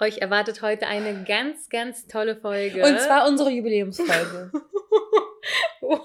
[0.00, 2.82] Euch erwartet heute eine ganz, ganz tolle Folge.
[2.82, 4.50] Und zwar unsere Jubiläumsfolge.
[5.82, 6.00] wow!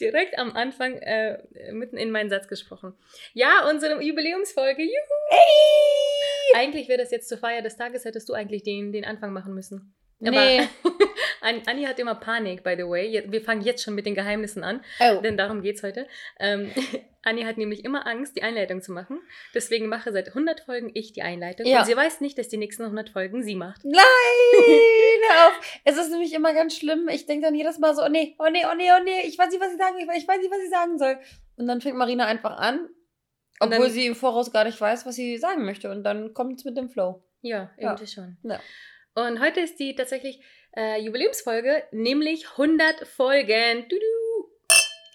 [0.00, 2.94] Direkt am Anfang äh, mitten in meinen Satz gesprochen.
[3.34, 4.82] Ja, unsere Jubiläumsfolge.
[4.82, 4.92] Juhu!
[5.28, 6.62] Hey!
[6.62, 9.54] Eigentlich wäre das jetzt zur Feier des Tages, hättest du eigentlich den, den Anfang machen
[9.54, 9.94] müssen.
[10.22, 10.60] Aber Nee.
[11.42, 13.24] Anni hat immer Panik, by the way.
[13.28, 15.20] Wir fangen jetzt schon mit den Geheimnissen an, Oh.
[15.20, 16.06] denn darum geht es heute.
[16.38, 16.70] Ähm,
[17.22, 19.20] Anni hat nämlich immer Angst, die Einleitung zu machen.
[19.54, 21.66] Deswegen mache seit 100 Folgen ich die Einleitung.
[21.66, 21.80] Ja.
[21.80, 23.84] Und sie weiß nicht, dass die nächsten 100 Folgen sie macht.
[23.84, 24.00] Nein!
[25.46, 25.80] Auf!
[25.84, 27.08] Es ist nämlich immer ganz schlimm.
[27.08, 29.38] Ich denke dann jedes Mal so, oh nee, oh nee, oh nee, oh nee, ich
[29.38, 31.18] weiß nicht, was ich sagen will, ich weiß nicht, was ich sagen soll.
[31.56, 32.88] Und dann fängt Marina einfach an,
[33.60, 35.90] obwohl dann- sie im Voraus gar nicht weiß, was sie sagen möchte.
[35.90, 37.22] Und dann kommt es mit dem Flow.
[37.42, 37.90] Ja, Ja.
[37.90, 38.38] irgendwie schon.
[38.42, 38.60] Ja.
[39.14, 40.40] Und heute ist die tatsächlich
[40.76, 43.86] äh, Jubiläumsfolge, nämlich 100 Folgen.
[43.88, 44.04] Du, du.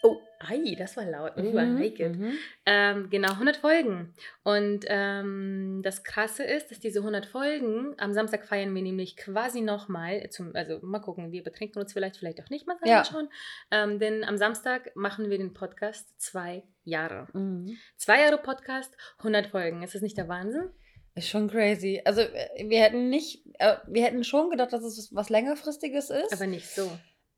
[0.04, 1.34] Oh, ei, das war laut.
[1.36, 2.00] Oh, it.
[2.00, 2.34] Mhm.
[2.68, 4.14] Ähm, genau, 100 Folgen.
[4.44, 9.62] Und ähm, das Krasse ist, dass diese 100 Folgen, am Samstag feiern wir nämlich quasi
[9.62, 13.04] nochmal, also mal gucken, wir betrinken uns vielleicht, vielleicht auch nicht, mal Ja.
[13.04, 13.30] schon.
[13.72, 17.28] Ähm, denn am Samstag machen wir den Podcast zwei Jahre.
[17.34, 17.76] Mhm.
[17.98, 19.82] Zwei Jahre Podcast, 100 Folgen.
[19.82, 20.70] Ist das nicht der Wahnsinn?
[21.16, 22.02] Ist schon crazy.
[22.04, 26.34] Also, wir hätten nicht, äh, wir hätten schon gedacht, dass es was längerfristiges ist.
[26.34, 26.90] Aber nicht so.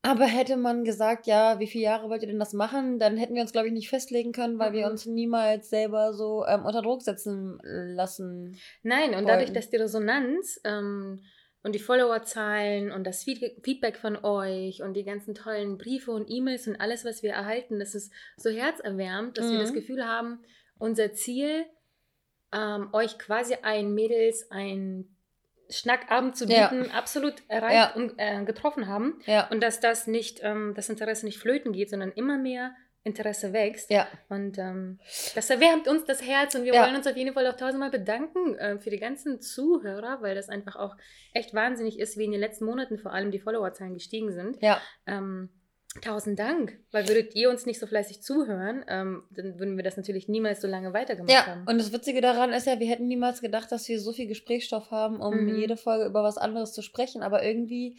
[0.01, 3.35] Aber hätte man gesagt, ja, wie viele Jahre wollt ihr denn das machen, dann hätten
[3.35, 4.91] wir uns, glaube ich, nicht festlegen können, weil wir Mhm.
[4.91, 8.57] uns niemals selber so ähm, unter Druck setzen lassen.
[8.83, 9.53] Nein, und dadurch, wollten.
[9.53, 11.19] dass die Resonanz ähm,
[11.61, 16.29] und die Followerzahlen und das Feed- Feedback von euch und die ganzen tollen Briefe und
[16.29, 19.75] E-Mails und alles, was wir erhalten, das ist so herzerwärmend, dass wir das Mhm.
[19.75, 20.39] Gefühl haben,
[20.79, 21.65] unser Ziel,
[22.53, 25.15] ähm, euch quasi ein Mädels, ein
[25.69, 26.67] Schnackabend zu Ja.
[26.69, 28.01] bieten, absolut erreicht Ja.
[28.01, 29.19] und äh, getroffen haben.
[29.25, 29.47] Ja.
[29.49, 33.89] Und dass das nicht, ähm, das Interesse nicht flöten geht, sondern immer mehr Interesse wächst.
[33.89, 34.07] Ja.
[34.29, 34.99] Und ähm,
[35.35, 36.83] das erwärmt uns das Herz und wir Ja.
[36.83, 40.49] wollen uns auf jeden Fall auch tausendmal bedanken äh, für die ganzen Zuhörer, weil das
[40.49, 40.95] einfach auch
[41.33, 44.61] echt wahnsinnig ist, wie in den letzten Monaten vor allem die Followerzahlen gestiegen sind.
[44.61, 44.81] Ja.
[45.05, 45.49] Ähm,
[46.01, 49.97] tausend Dank, weil würdet ihr uns nicht so fleißig zuhören, ähm, dann würden wir das
[49.97, 51.65] natürlich niemals so lange weitergemacht Ja, haben.
[51.67, 54.91] und das Witzige daran ist ja, wir hätten niemals gedacht, dass wir so viel Gesprächsstoff
[54.91, 55.55] haben, um Mhm.
[55.55, 57.23] jede Folge über was anderes zu sprechen.
[57.23, 57.97] Aber irgendwie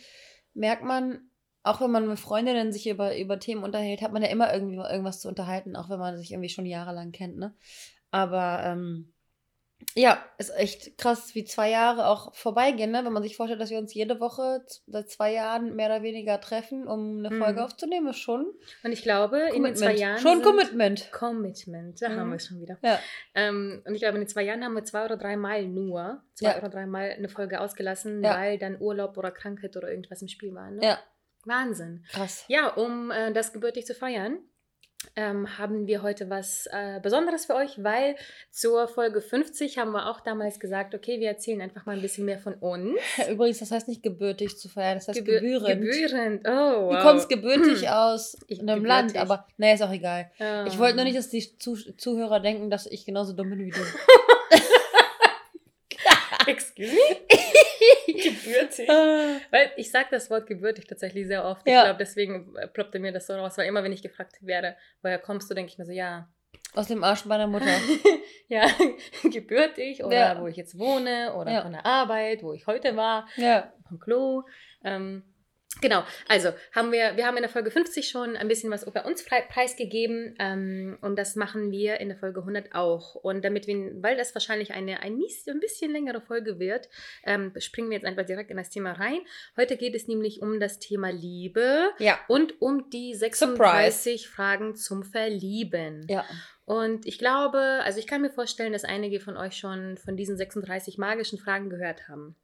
[0.55, 1.21] merkt man,
[1.63, 4.77] auch wenn man mit Freundinnen sich über, über Themen unterhält, hat man ja immer irgendwie
[4.77, 7.55] irgendwas zu unterhalten, auch wenn man sich irgendwie schon jahrelang kennt, ne?
[8.11, 9.13] Aber ähm,
[9.95, 13.05] ja, ist echt krass, wie zwei Jahre auch vorbeigehen, ne?
[13.05, 16.41] Wenn man sich vorstellt, dass wir uns jede Woche seit zwei Jahren mehr oder weniger
[16.41, 17.43] treffen, um eine Mhm.
[17.43, 18.47] Folge aufzunehmen, ist schon
[18.85, 19.99] Und ich glaube, in den zwei Commitment.
[20.01, 20.19] Jahren.
[20.19, 21.13] Schon Commitment.
[21.13, 22.17] Commitment, da Mhm.
[22.21, 22.77] haben wir es schon wieder.
[22.83, 22.99] Ja.
[23.35, 26.51] Ähm, und ich glaube, in den zwei Jahren haben wir zwei oder dreimal nur, zwei
[26.51, 26.59] Ja.
[26.59, 28.37] oder dreimal eine Folge ausgelassen, Ja.
[28.37, 30.71] weil dann Urlaub oder Krankheit oder irgendwas im Spiel war.
[30.71, 30.81] Ne?
[30.85, 30.99] Ja,
[31.45, 32.05] Wahnsinn.
[32.11, 32.45] krass.
[32.49, 34.39] Ja, um äh, das gebürtig zu feiern,
[35.21, 38.15] ähm, haben wir heute was äh, Besonderes für euch, weil
[38.53, 42.25] zur Folge 50 haben wir auch damals gesagt, okay, wir erzählen einfach mal ein bisschen
[42.25, 42.99] mehr von uns.
[43.31, 45.81] Übrigens, das heißt nicht gebürtig zu feiern, das heißt Gebür- gebührend.
[45.83, 46.51] Gebührend, oh,
[46.87, 46.97] wow.
[46.97, 48.89] Du kommst gebürtig aus Ich- einem gebürtig.
[48.89, 50.31] Land, aber nee, ist auch egal.
[50.39, 50.65] Ah.
[50.69, 53.71] Ich wollte nur nicht, dass die Zuh Zuhörer denken, dass ich genauso dumm bin wie
[53.71, 53.81] du.
[56.47, 57.17] Excuse me?
[58.07, 58.89] gebürtig.
[58.89, 61.63] Weil ich sage das Wort gebürtig tatsächlich sehr oft.
[61.67, 61.85] Ich Ja.
[61.85, 65.51] glaube, deswegen ploppte mir das so raus, weil immer, wenn ich gefragt werde, woher kommst
[65.51, 66.29] du, denke ich mir so, ja,
[66.75, 67.67] Aus dem Arsch meiner Mutter.
[68.49, 68.67] ja,
[69.23, 70.41] gebürtig oder Ja.
[70.41, 71.63] wo ich jetzt wohne oder Ja.
[71.63, 73.73] von der Arbeit, wo ich heute war, Ja.
[73.89, 74.43] vom Klo.
[74.85, 75.23] Ähm,
[75.81, 79.07] genau, also haben wir, wir haben in der Folge 50 schon ein bisschen was über
[79.07, 83.15] uns preisgegeben ähm, und das machen wir in der Folge 100 auch.
[83.15, 86.89] Und damit wir, weil das wahrscheinlich eine ein, mies- ein bisschen längere Folge wird,
[87.25, 89.21] ähm, springen wir jetzt einfach direkt in das Thema rein.
[89.57, 92.19] Heute geht es nämlich um das Thema Liebe Ja.
[92.29, 96.07] und um die 36 Fragen zum Verlieben.
[96.09, 96.25] Ja.
[96.65, 100.37] Und ich glaube, also ich kann mir vorstellen, dass einige von euch schon von diesen
[100.37, 102.37] 36 magischen Fragen gehört haben.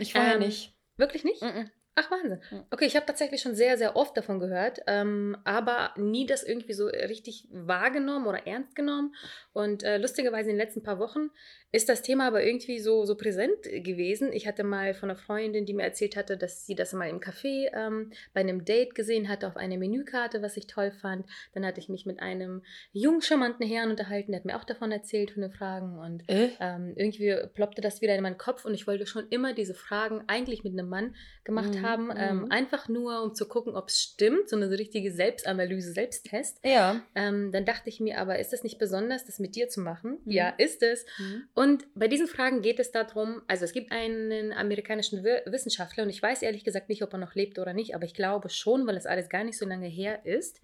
[0.00, 0.72] Ich vorher Ähm, nicht.
[0.96, 1.42] Wirklich nicht?
[1.42, 1.70] Mhm.
[1.98, 2.40] Ach, Wahnsinn.
[2.70, 6.74] Okay, ich habe tatsächlich schon sehr, sehr oft davon gehört, ähm, aber nie das irgendwie
[6.74, 9.14] so richtig wahrgenommen oder ernst genommen.
[9.54, 11.30] Und äh, lustigerweise in den letzten paar Wochen
[11.72, 14.30] ist das Thema aber irgendwie so, so präsent gewesen.
[14.32, 17.20] Ich hatte mal von einer Freundin, die mir erzählt hatte, dass sie das mal im
[17.20, 21.26] Café ähm, bei einem Date gesehen hatte auf einer Menükarte, was ich toll fand.
[21.54, 22.62] Dann hatte ich mich mit einem
[22.92, 25.98] jungen, charmanten Herrn unterhalten, der hat mir auch davon erzählt, von den Fragen.
[25.98, 26.50] Und Äh?
[26.60, 30.22] ähm, irgendwie ploppte das wieder in meinen Kopf und ich wollte schon immer diese Fragen
[30.26, 31.14] eigentlich mit einem Mann
[31.44, 32.50] gemacht Mhm, haben, ähm, mhm.
[32.50, 36.58] einfach nur um zu gucken, ob es stimmt, so eine so richtige Selbstanalyse, Selbsttest.
[36.64, 37.00] Ja.
[37.14, 40.18] Ähm, dann dachte ich mir, aber ist es nicht besonders, das mit dir zu machen?
[40.24, 40.32] Mhm.
[40.32, 41.06] Ja, ist es.
[41.18, 41.48] Mhm.
[41.54, 46.10] Und bei diesen Fragen geht es darum, also es gibt einen amerikanischen Wi- Wissenschaftler und
[46.10, 48.86] ich weiß ehrlich gesagt nicht, ob er noch lebt oder nicht, aber ich glaube schon,
[48.86, 50.60] weil es alles gar nicht so lange her ist.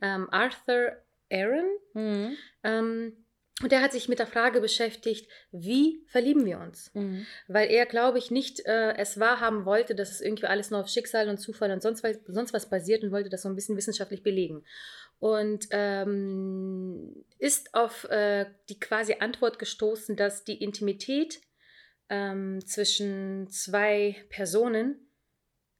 [0.00, 0.92] Ähm, Arthur
[1.32, 2.36] Aaron.
[2.62, 3.25] Ähm,
[3.62, 6.90] und der hat sich mit der Frage beschäftigt, wie verlieben wir uns?
[6.92, 7.26] Mhm.
[7.48, 10.88] Weil er, glaube ich, nicht äh, es wahrhaben wollte, dass es irgendwie alles nur auf
[10.88, 13.76] Schicksal und Zufall und sonst was, sonst was basiert und wollte das so ein bisschen
[13.76, 14.62] wissenschaftlich belegen.
[15.20, 21.40] Und ähm, ist auf äh, die quasi Antwort gestoßen, dass die Intimität
[22.10, 25.08] ähm, zwischen zwei Personen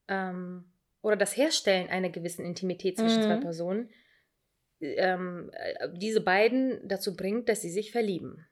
[0.08, 0.64] ähm,
[1.02, 3.26] oder das Herstellen einer gewissen Intimität zwischen Mhm.
[3.26, 3.90] zwei Personen
[4.80, 8.46] ähm, äh, diese beiden dazu bringt, dass sie sich verlieben.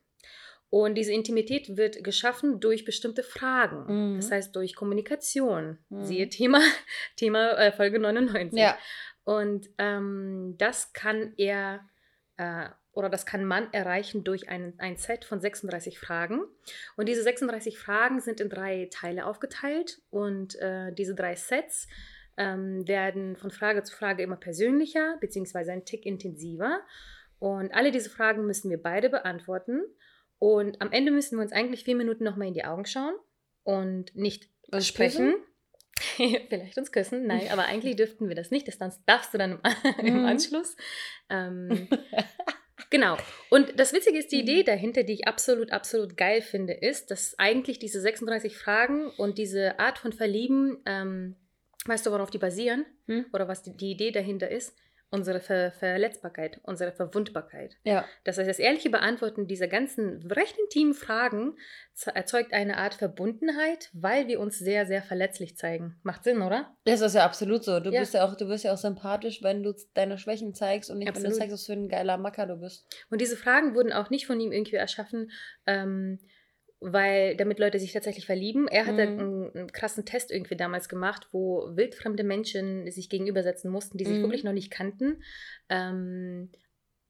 [0.70, 4.14] Und diese Intimität wird geschaffen durch bestimmte Fragen.
[4.14, 4.16] Mhm.
[4.16, 5.78] Das heißt, durch Kommunikation.
[5.88, 6.04] Mhm.
[6.04, 6.60] Siehe Thema,
[7.16, 8.58] Thema äh, Folge 99.
[8.58, 8.76] Ja.
[9.22, 11.88] Und ähm, das kann er
[12.36, 16.40] äh, oder das kann man erreichen durch ein, ein Set von 36 Fragen.
[16.96, 20.00] Und diese 36 Fragen sind in drei Teile aufgeteilt.
[20.10, 21.88] Und äh, diese drei Sets
[22.36, 26.80] ähm, werden von Frage zu Frage immer persönlicher, beziehungsweise ein Tick intensiver.
[27.38, 29.82] Und alle diese Fragen müssen wir beide beantworten.
[30.38, 33.14] Und am Ende müssen wir uns eigentlich vier Minuten nochmal in die Augen schauen
[33.62, 35.34] und nicht Was sprechen.
[36.48, 38.66] Vielleicht uns küssen, nein, aber eigentlich dürften wir das nicht.
[38.66, 39.60] Das darfst du dann im,
[40.06, 40.26] im Mhm.
[40.26, 40.76] Anschluss.
[41.30, 41.88] Ähm,
[42.90, 43.16] genau.
[43.50, 44.42] Und das Witzige ist, die Mhm.
[44.42, 49.38] Idee dahinter, die ich absolut, absolut geil finde, ist, dass eigentlich diese 36 Fragen und
[49.38, 51.36] diese Art von Verlieben, ähm,
[51.86, 52.84] weißt du, worauf die basieren?
[53.06, 53.26] Hm?
[53.32, 54.76] Oder was die, die Idee dahinter ist?
[55.10, 57.76] Unsere Ver Verletzbarkeit, unsere Verwundbarkeit.
[57.84, 58.04] Ja.
[58.24, 61.56] Das heißt, das ehrliche Beantworten dieser ganzen recht intimen Fragen
[61.92, 66.00] ze- erzeugt eine Art Verbundenheit, weil wir uns sehr, sehr verletzlich zeigen.
[66.02, 66.76] Macht Sinn, oder?
[66.84, 67.78] Das ist ja absolut so.
[67.78, 68.00] Du Ja.
[68.00, 71.06] bist ja auch, du bist ja auch sympathisch, wenn du deine Schwächen zeigst und nicht,
[71.06, 71.34] wenn Absolut.
[71.34, 72.84] du zeigst, was für ein geiler Macker du bist.
[73.10, 75.30] Und diese Fragen wurden auch nicht von ihm irgendwie erschaffen,
[75.66, 76.18] ähm,
[76.92, 78.68] weil damit Leute sich tatsächlich verlieben.
[78.68, 79.18] Er hatte Mhm.
[79.18, 84.18] einen, einen krassen Test irgendwie damals gemacht, wo wildfremde Menschen sich gegenübersetzen mussten, die sich
[84.18, 84.22] Mhm.
[84.22, 85.22] wirklich noch nicht kannten.
[85.68, 86.50] Ähm,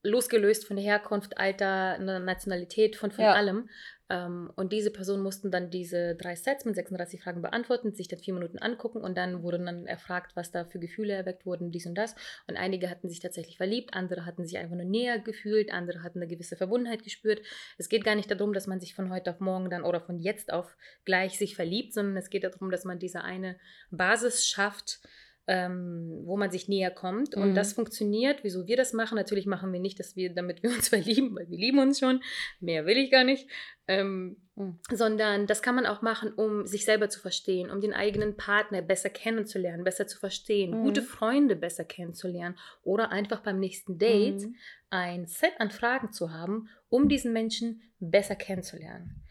[0.05, 3.33] losgelöst von der Herkunft, Alter, Nationalität, von, von Ja.
[3.33, 3.69] allem.
[4.07, 8.19] Ähm, und diese Personen mussten dann diese drei Sets mit 36 Fragen beantworten, sich dann
[8.19, 11.87] vier Minuten angucken und dann wurde dann erfragt, was da für Gefühle erweckt wurden, dies
[11.87, 12.13] und das.
[12.47, 16.19] Und einige hatten sich tatsächlich verliebt, andere hatten sich einfach nur näher gefühlt, andere hatten
[16.19, 17.41] eine gewisse Verbundenheit gespürt.
[17.79, 20.19] Es geht gar nicht darum, dass man sich von heute auf morgen dann oder von
[20.19, 23.57] jetzt auf gleich sich verliebt, sondern es geht darum, dass man diese eine
[23.89, 24.99] Basis schafft,
[25.47, 27.35] ähm, wo man sich näher kommt.
[27.35, 27.55] Und Mhm.
[27.55, 29.15] das funktioniert, wieso wir das machen.
[29.15, 32.21] Natürlich machen wir nicht, dass wir, damit wir uns verlieben, weil wir lieben uns schon.
[32.59, 33.47] Mehr will ich gar nicht.
[33.87, 34.79] Ähm, Mhm.
[34.89, 38.81] sondern das kann man auch machen, um sich selber zu verstehen, um den eigenen Partner
[38.81, 40.81] besser kennenzulernen, besser zu verstehen, Mhm.
[40.83, 44.55] gute Freunde besser kennenzulernen oder einfach beim nächsten Date Mhm.
[44.91, 49.21] ein Set an Fragen zu haben, um diesen Menschen besser kennenzulernen.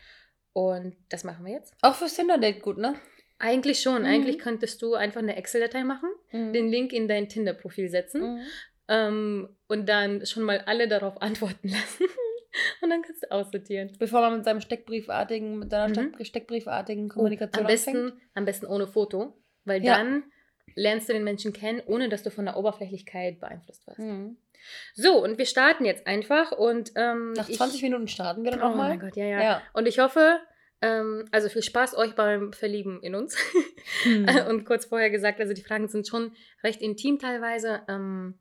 [0.53, 1.75] Und das machen wir jetzt.
[1.83, 2.95] Auch fürs Tinder-Date gut, ne?
[3.39, 4.03] Eigentlich schon.
[4.03, 4.09] Mhm.
[4.09, 6.53] Eigentlich könntest du einfach eine Excel-Datei machen, Mhm.
[6.53, 8.41] den Link in dein Tinder-Profil setzen Mhm.
[8.89, 12.05] ähm, und dann schon mal alle darauf antworten lassen.
[12.83, 13.93] und dann kannst du aussortieren.
[13.99, 16.13] Bevor man mit seinem Steckbriefartigen, mit seiner Mhm.
[16.15, 18.23] Steck Steckbriefartigen Oh, Kommunikation am, besten, anfängt.
[18.35, 19.97] am besten ohne Foto, weil Ja.
[19.97, 20.23] dann
[20.77, 23.99] lernst du den Menschen kennen, ohne dass du von der Oberflächlichkeit beeinflusst wirst.
[23.99, 24.37] Mhm.
[24.95, 28.63] So, und wir starten jetzt einfach und ähm, Nach ich- 20 Minuten starten wir dann
[28.63, 28.89] Oh auch mal.
[28.91, 29.43] mein Gott, ja, ja.
[29.43, 29.63] Ja.
[29.75, 30.39] Und ich hoffe,
[30.85, 33.37] ähm, also viel Spaß euch beim Verlieben in uns.
[34.03, 34.27] Hm.
[34.49, 37.81] Und kurz vorher gesagt, also die Fragen sind schon recht intim teilweise.
[37.89, 38.35] Ähm,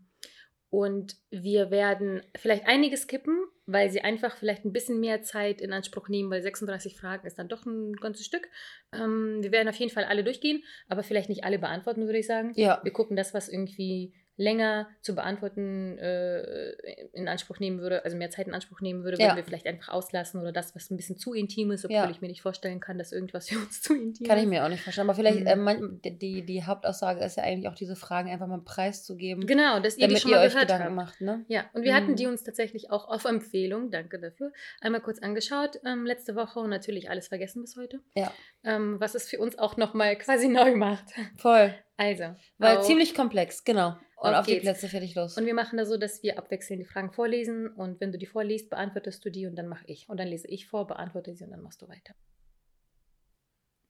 [0.69, 5.71] und wir werden vielleicht einige skippen, weil sie einfach vielleicht ein bisschen mehr Zeit in
[5.71, 8.49] Anspruch nehmen, weil 36 Fragen ist dann doch ein ganzes Stück.
[8.91, 12.25] Ähm, wir werden auf jeden Fall alle durchgehen, aber vielleicht nicht alle beantworten, würde ich
[12.25, 12.53] sagen.
[12.55, 12.81] Ja.
[12.83, 16.71] Wir gucken das, was irgendwie länger zu beantworten äh,
[17.13, 19.35] in Anspruch nehmen würde, also mehr Zeit in Anspruch nehmen würde, würden Ja.
[19.35, 22.09] wir vielleicht einfach auslassen oder das, was ein bisschen zu intim ist, obwohl Ja.
[22.09, 24.43] ich mir nicht vorstellen kann, dass irgendwas für uns zu intim Kann ist.
[24.43, 25.07] ich mir auch nicht vorstellen.
[25.07, 25.47] Aber vielleicht, Mhm.
[25.47, 29.79] äh, man, die, die Hauptaussage ist ja eigentlich auch, diese Fragen einfach mal preiszugeben, Genau,
[29.79, 30.95] dass ihr die schon ihr mal euch gehört Gedanken habt.
[30.95, 31.45] macht, ne?
[31.47, 32.15] Ja, und wir hatten Mhm.
[32.15, 36.69] die uns tatsächlich auch auf Empfehlung, danke dafür, einmal kurz angeschaut ähm, letzte Woche und
[36.69, 37.99] natürlich alles vergessen bis heute.
[38.15, 38.31] Ja.
[38.63, 41.05] Ähm, was es für uns auch nochmal quasi neu macht.
[41.37, 41.73] Voll.
[41.97, 43.95] Also, Weil ziemlich komplex, genau.
[44.23, 44.59] Und Auf auf, die.
[44.59, 45.37] Plätze fertig los.
[45.37, 48.25] Und wir machen das so, dass wir abwechselnd die Fragen vorlesen und wenn du die
[48.25, 50.07] vorliest, beantwortest du die und dann mache ich.
[50.07, 52.13] Und dann lese ich vor, beantworte sie und dann machst du weiter.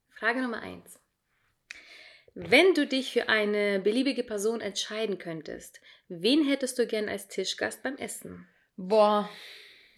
[0.10, 1.00] Frage Nummer 1.
[2.36, 7.84] Wenn du dich für eine beliebige Person entscheiden könntest, wen hättest du gern als Tischgast
[7.84, 8.48] beim Essen?
[8.76, 9.30] Boah.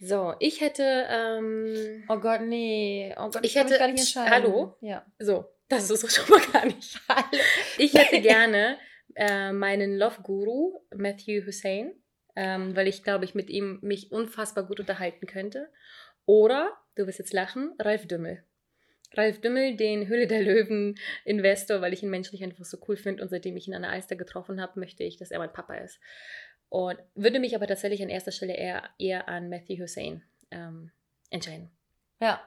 [0.00, 3.14] So, ich hätte, ähm, Oh Gott, nee.
[3.16, 4.30] Oh Gott, Ich mich hätte- gar nicht entscheiden.
[4.30, 4.76] Hallo?
[4.82, 5.06] Ja.
[5.18, 7.00] so, das ist schon mal gar nicht.
[7.78, 8.78] Ich hätte gerne
[9.16, 11.92] äh, meinen Love-Guru, Matthew Hussein,
[12.36, 15.68] ähm, weil ich glaube, ich mit ihm mich unfassbar gut unterhalten könnte.
[16.26, 18.44] Oder, du wirst jetzt lachen, Ralf Dümmel.
[19.14, 23.22] Ralf Dümmel, den Hülle der Löwen Investor, weil ich ihn menschlich einfach so cool finde
[23.22, 25.74] und seitdem ich ihn an der Alster getroffen habe, möchte ich, dass er mein Papa
[25.76, 25.98] ist.
[26.68, 30.90] Und würde mich aber tatsächlich an erster Stelle eher, eher an Matthew Hussein ähm,
[31.30, 31.70] entscheiden.
[32.20, 32.40] Ja.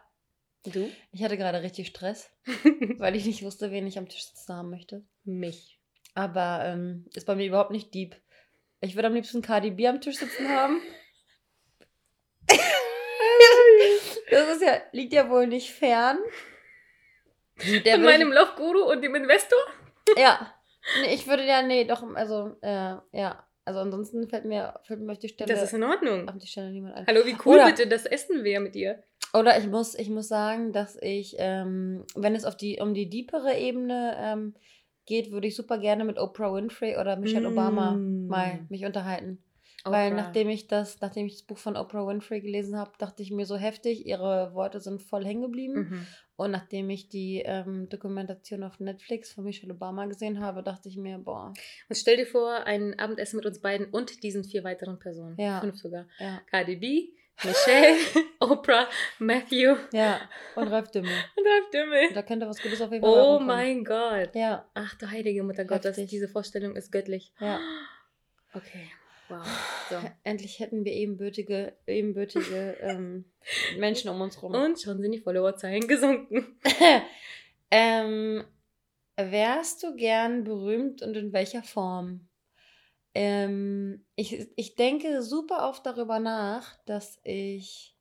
[0.66, 0.92] Du?
[1.14, 2.30] Ich hatte gerade richtig Stress,
[2.98, 5.04] weil ich nicht wusste, wen ich am Tisch sitzen haben möchte.
[5.24, 5.79] Mich.
[6.16, 8.16] Aber ähm, ist bei mir überhaupt nicht deep.
[8.82, 10.82] Ich würde am liebsten Cardi B am Tisch sitzen haben.
[14.32, 16.18] das ist ja, liegt ja wohl nicht fern.
[17.86, 19.60] Der Von meinem Love-Guru und dem Investor?
[20.18, 20.54] Ja.
[21.02, 23.46] Nee, ich würde ja, nee, doch, also, äh, ja.
[23.66, 26.28] Also ansonsten fällt mir, fällt mir auf die Stelle, Das ist in Ordnung.
[26.28, 27.06] auf die Stelle niemand ein.
[27.06, 29.04] Hallo, wie cool Oder- bitte, das essen wir mit dir.
[29.34, 33.10] Oder ich muss, ich muss sagen, dass ich, ähm, wenn es auf die, um die
[33.10, 34.56] deepere Ebene ähm,
[35.10, 38.28] geht, würde ich super gerne mit Oprah Winfrey oder Michelle Obama Mm.
[38.28, 39.40] mal mich unterhalten.
[39.86, 40.24] Weil Oprah.
[40.24, 43.46] nachdem ich das, nachdem ich das Buch von Oprah Winfrey gelesen habe, dachte ich mir
[43.46, 45.74] so heftig, ihre Worte sind voll hängen geblieben.
[45.90, 46.08] Mhm.
[46.36, 50.96] Und nachdem ich die ähm, Dokumentation auf Netflix von Michelle Obama gesehen habe, dachte ich
[50.98, 51.54] mir, boah,
[51.90, 55.36] Und stell dir vor, ein Abendessen mit uns beiden und diesen vier weiteren Personen.
[55.38, 55.60] Ja.
[55.62, 56.06] Fünf sogar.
[56.20, 57.10] ja, Cardi B,
[57.44, 57.98] Michelle,
[58.40, 58.88] Oprah,
[59.20, 60.20] Matthew ja.
[60.56, 61.12] Und Ralf Dümmel.
[61.38, 62.14] und Ralf Dümmel.
[62.14, 64.36] Da könnte was Gutes auf jeden Fall Oh mein Gott.
[64.36, 67.32] Ja, Ach du heilige Mutter Gott, das, diese Vorstellung ist göttlich.
[67.40, 67.60] ja.
[68.52, 68.90] Okay,
[69.28, 69.46] wow.
[69.92, 69.98] So.
[70.24, 73.26] Endlich hätten wir ebenbürtige, ebenbürtige ähm,
[73.78, 74.56] Menschen um uns rum.
[74.56, 76.60] Und schon sind die Followerzahlen gesunken.
[77.70, 78.44] ähm,
[79.18, 82.28] wärst du gern berühmt und in welcher Form?
[83.14, 87.98] Ähm, ich, ich denke super oft darüber nach, dass ich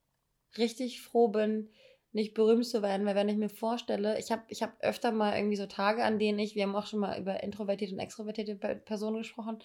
[0.57, 1.71] richtig froh bin,
[2.13, 5.37] nicht berühmt zu werden, weil wenn ich mir vorstelle, ich habe ich hab öfter mal
[5.37, 8.57] irgendwie so Tage, an denen ich, wir haben auch schon mal über introvertierte und extrovertierte
[8.57, 9.59] Pe- Personen gesprochen,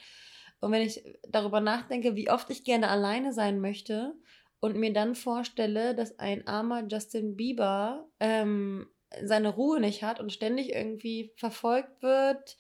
[0.59, 4.13] und wenn ich darüber nachdenke, wie oft ich gerne alleine sein möchte
[4.59, 8.87] und mir dann vorstelle, dass ein armer Justin Bieber ähm,
[9.21, 12.57] seine Ruhe nicht hat und ständig irgendwie verfolgt wird,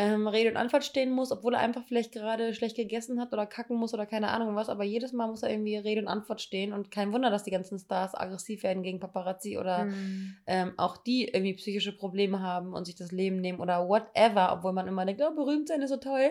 [0.00, 3.44] ähm, Rede und Antwort stehen muss, obwohl er einfach vielleicht gerade schlecht gegessen hat oder
[3.44, 6.40] kacken muss oder keine Ahnung was, aber jedes Mal muss er irgendwie Rede und Antwort
[6.40, 10.36] stehen und kein Wunder, dass die ganzen Stars aggressiv werden gegen Paparazzi oder Hm.
[10.46, 14.72] ähm, auch die irgendwie psychische Probleme haben und sich das Leben nehmen oder whatever, obwohl
[14.72, 16.30] man immer denkt, oh, berühmt sein ist so toll.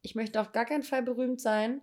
[0.00, 1.82] Ich möchte auf gar keinen Fall berühmt sein.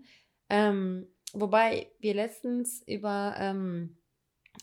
[0.50, 3.98] Ähm, wobei wir letztens über ähm,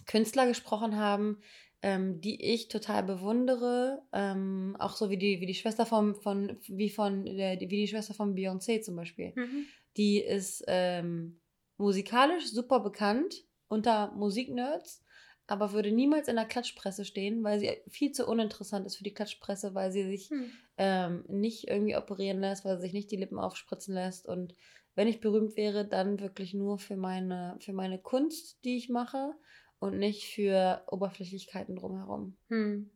[0.07, 1.38] Künstler gesprochen haben,
[1.85, 6.57] ähm, die ich total bewundere, ähm, auch so wie die, wie die Schwester von, von
[6.67, 9.35] wie von der, wie die Schwester von Beyoncé zum Beispiel.
[9.37, 9.67] Mhm.
[9.99, 11.43] Die ist ähm,
[11.76, 13.35] musikalisch super bekannt
[13.69, 15.05] unter Musiknerds,
[15.47, 19.12] aber würde niemals in der Klatschpresse stehen, weil sie viel zu uninteressant ist für die
[19.12, 20.53] Klatschpresse, weil sie sich Hm.
[20.79, 24.26] ähm, nicht irgendwie operieren lässt, weil sie sich nicht die Lippen aufspritzen lässt.
[24.26, 24.55] Und
[24.95, 29.35] wenn ich berühmt wäre, dann wirklich nur für meine, für meine Kunst, die ich mache
[29.78, 32.37] und nicht für Oberflächlichkeiten drumherum.
[32.49, 32.90] Hm.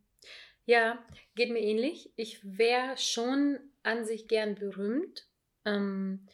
[0.64, 1.02] Ja,
[1.34, 2.12] geht mir ähnlich.
[2.16, 5.26] Ich wäre schon an sich gern berühmt
[5.64, 6.26] ähm,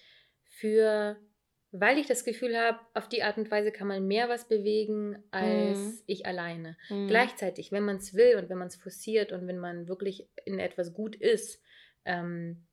[0.43, 1.17] für,
[1.71, 5.23] weil ich das Gefühl habe, auf die Art und Weise kann man mehr was bewegen
[5.31, 6.03] als Mhm.
[6.07, 6.77] ich alleine.
[6.89, 7.07] Mhm.
[7.07, 10.59] Gleichzeitig, wenn man es will und wenn man es forciert und wenn man wirklich in
[10.59, 11.63] etwas gut ist,
[12.05, 12.67] ähm,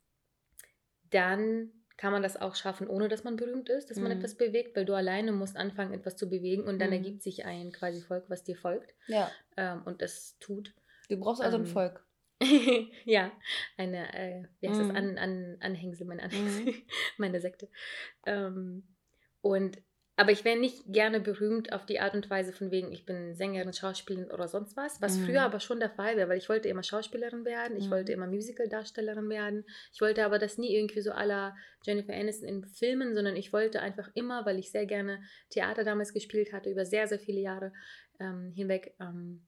[1.11, 1.71] dann
[2.01, 4.11] kann man das auch schaffen, ohne dass man berühmt ist, dass man Mhm.
[4.11, 6.93] etwas bewegt, weil du alleine musst anfangen, etwas zu bewegen und dann Mhm.
[6.93, 10.73] ergibt sich ein quasi Volk, was dir folgt Ja, ähm, und es tut.
[11.09, 12.03] du brauchst also ein Ähm, Volk.
[13.05, 13.31] ja,
[13.77, 14.81] eine, äh, wie heißt Mhm.
[14.81, 16.73] das, An, An, Anhängsel, meine Anhängsel,
[17.17, 17.69] meine Sekte.
[18.25, 18.83] Ähm,
[19.41, 19.79] und
[20.17, 23.33] aber ich wäre nicht gerne berühmt auf die Art und Weise von wegen, ich bin
[23.33, 25.25] Sängerin, Schauspielerin oder sonst was, was mhm.
[25.25, 27.91] früher aber schon der Fall wäre, weil ich wollte immer Schauspielerin werden, ich mhm.
[27.91, 32.65] wollte immer Musical-Darstellerin werden, ich wollte aber das nie irgendwie so aller Jennifer Aniston in
[32.65, 36.85] Filmen, sondern ich wollte einfach immer, weil ich sehr gerne Theater damals gespielt hatte, über
[36.85, 37.71] sehr, sehr viele Jahre
[38.19, 39.47] ähm, hinweg, ähm,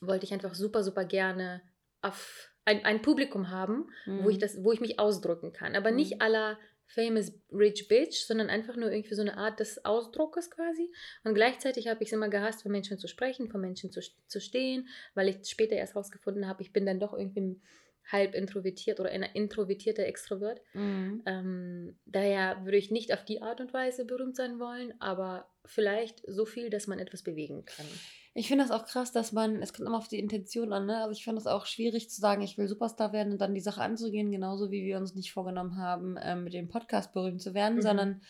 [0.00, 1.62] wollte ich einfach super, super gerne
[2.02, 4.24] auf ein, ein Publikum haben, mhm.
[4.24, 4.40] wo, ich mhm.
[4.40, 6.20] das, wo ich mich ausdrücken kann, aber nicht mhm.
[6.20, 10.90] aller famous rich bitch, sondern einfach nur irgendwie so eine Art des Ausdruckes quasi.
[11.24, 14.40] Und gleichzeitig habe ich es immer gehasst, von Menschen zu sprechen, von Menschen zu, zu
[14.40, 17.60] stehen, weil ich später erst herausgefunden habe, ich bin dann doch irgendwie
[18.10, 20.60] halb introvertiert oder ein introvertierter Extrovert.
[20.74, 21.22] Mhm.
[21.26, 26.22] Ähm, daher würde ich nicht auf die Art und Weise berühmt sein wollen, aber vielleicht
[26.26, 27.86] so viel, dass man etwas bewegen kann.
[28.34, 30.98] Ich finde das auch krass, dass man, es kommt immer auf die Intention an, ne?
[30.98, 33.62] Also ich finde es auch schwierig zu sagen, ich will Superstar werden und dann die
[33.62, 37.54] Sache anzugehen, genauso wie wir uns nicht vorgenommen haben, ähm, mit dem Podcast berühmt zu
[37.54, 37.82] werden, mhm.
[37.82, 38.20] sondern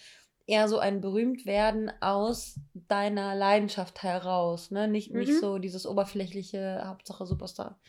[0.47, 4.87] eher so ein berühmt werden aus deiner Leidenschaft heraus, ne?
[4.87, 5.18] Nicht, mhm.
[5.18, 7.80] nicht so dieses oberflächliche Hauptsache Superstar.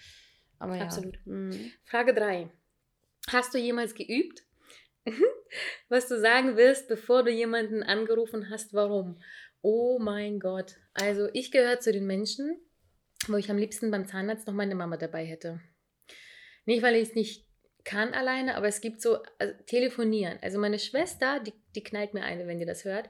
[0.60, 0.84] Aber ja.
[0.84, 1.20] Absolut.
[1.26, 1.72] Mhm.
[1.86, 2.50] Frage 3.
[3.30, 4.44] Hast du jemals geübt?
[5.90, 9.22] Was du sagen willst, bevor du jemanden angerufen hast, warum?
[9.62, 10.76] Oh mein Gott.
[10.94, 12.60] Also ich gehöre zu den Menschen,
[13.28, 15.62] wo ich am liebsten beim Zahnarzt noch meine Mama dabei hätte.
[16.66, 17.48] Nicht, weil ich es nicht
[17.88, 20.38] kann alleine, aber es gibt so also, telefonieren.
[20.42, 23.10] Also meine Schwester, die, die knallt mir eine, wenn ihr das hört,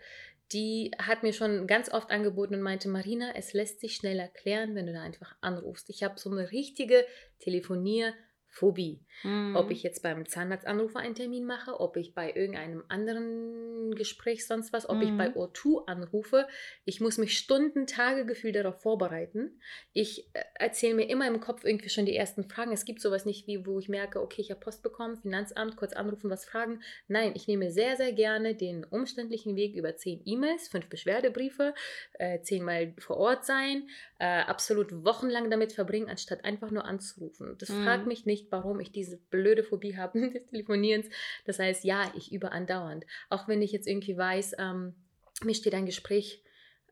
[0.54, 4.76] die hat mir schon ganz oft angeboten und meinte, Marina, es lässt sich schnell erklären,
[4.76, 5.90] wenn du da einfach anrufst.
[5.90, 7.06] Ich habe so eine richtige
[7.40, 8.14] Telefonier-
[8.58, 9.00] Phobie.
[9.24, 9.56] Mhm.
[9.56, 14.46] Ob ich jetzt beim Zahnarzt anrufe, einen Termin mache, ob ich bei irgendeinem anderen Gespräch
[14.48, 15.02] sonst was, ob mhm.
[15.04, 15.36] ich bei mhm.
[15.36, 16.48] O2 anrufe.
[16.86, 19.60] Ich muss mich Stunden, Tage gefühlt darauf vorbereiten.
[19.94, 22.72] Ich äh, erzähle mir immer im Kopf irgendwie schon die ersten Fragen.
[22.72, 25.94] Es gibt sowas nicht wie, wo ich merke, okay, ich habe Post bekommen, Finanzamt, kurz
[25.94, 26.82] anrufen, was fragen.
[27.08, 31.74] Nein, ich nehme sehr, sehr gerne den umständlichen Weg über zehn E-Mails, fünf Beschwerdebriefe,
[32.14, 33.88] äh, zehnmal vor Ort sein,
[34.20, 37.56] äh, absolut wochenlang damit verbringen, anstatt einfach nur anzurufen.
[37.60, 37.84] Das mhm.
[37.84, 41.08] fragt mich nicht, warum ich diese blöde Phobie habe des Telefonierens.
[41.46, 43.06] Das heißt, ja, ich übe andauernd.
[43.30, 44.96] Auch wenn ich jetzt irgendwie weiß, ähm,
[45.44, 46.44] mir steht ein Gespräch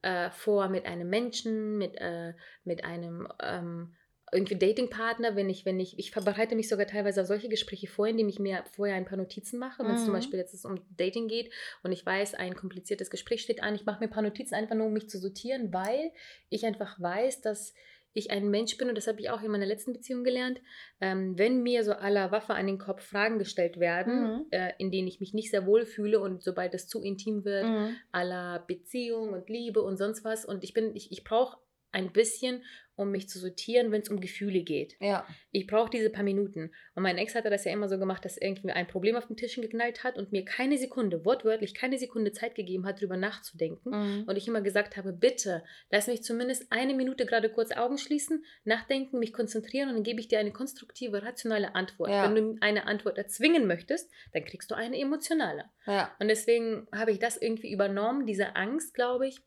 [0.02, 2.34] äh, vor mit einem Menschen, mit, äh,
[2.64, 3.96] mit einem ähm,
[4.32, 8.08] irgendwie Datingpartner, wenn ich, wenn ich, ich bereite mich sogar teilweise auf solche Gespräche vor,
[8.08, 10.06] indem ich mir vorher ein paar Notizen mache, wenn es mhm.
[10.06, 11.52] zum Beispiel jetzt um Dating geht
[11.84, 14.76] und ich weiß, ein kompliziertes Gespräch steht an, ich mache mir ein paar Notizen einfach
[14.76, 16.12] nur, um mich zu sortieren, weil
[16.50, 17.74] ich einfach weiß, dass
[18.16, 20.62] ich ein Mensch bin, und das habe ich auch in meiner letzten Beziehung gelernt,
[21.02, 24.46] ähm, wenn mir so aller Waffe an den Kopf Fragen gestellt werden, mhm.
[24.52, 27.66] äh, in denen ich mich nicht sehr wohl fühle und sobald es zu intim wird,
[27.66, 27.96] mhm.
[28.12, 31.58] aller Beziehung und Liebe und sonst was, und ich bin, ich, ich brauche
[31.96, 32.62] ein bisschen,
[32.98, 34.96] um mich zu sortieren, wenn es um Gefühle geht.
[35.00, 35.28] Ja.
[35.52, 36.72] Ich brauche diese paar Minuten.
[36.94, 39.36] Und mein Ex hatte das ja immer so gemacht, dass irgendwie ein Problem auf den
[39.36, 43.90] Tischen geknallt hat und mir keine Sekunde, wortwörtlich keine Sekunde Zeit gegeben hat, darüber nachzudenken.
[43.90, 44.24] Mhm.
[44.28, 48.46] Und ich immer gesagt habe, bitte, lass mich zumindest eine Minute gerade kurz Augen schließen,
[48.64, 52.10] nachdenken, mich konzentrieren und dann gebe ich dir eine konstruktive, rationale Antwort.
[52.10, 52.24] Ja.
[52.24, 55.66] Wenn du eine Antwort erzwingen möchtest, dann kriegst du eine emotionale.
[55.86, 56.16] Ja.
[56.20, 59.42] Und deswegen habe ich das irgendwie übernommen, diese Angst, glaube ich,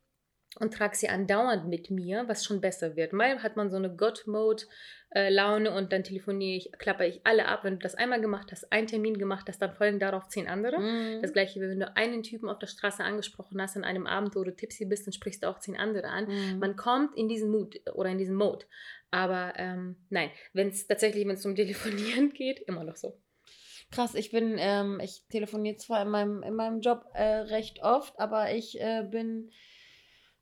[0.59, 3.13] und trage sie andauernd mit mir, was schon besser wird.
[3.13, 7.65] Mal hat man so eine God-Mode-Laune und dann telefoniere ich, klappe ich alle ab.
[7.65, 10.81] Wenn du das einmal gemacht hast, einen Termin gemacht hast, dann folgen darauf zehn andere.
[10.81, 11.23] Mhm.
[11.23, 14.35] Das gleiche, wie wenn du einen Typen auf der Straße angesprochen hast an einem Abend,
[14.35, 16.27] wo du tipsy bist, dann sprichst du auch zehn andere an.
[16.27, 16.59] Mhm.
[16.59, 18.65] Man kommt in diesen Mut oder in diesen Mode.
[19.11, 23.21] Aber ähm, nein, wenn es tatsächlich, wenn es um Telefonieren geht, immer noch so.
[23.91, 28.19] Krass, ich bin, ähm, ich telefoniere zwar in meinem, in meinem Job äh, recht oft,
[28.19, 29.51] aber ich äh, bin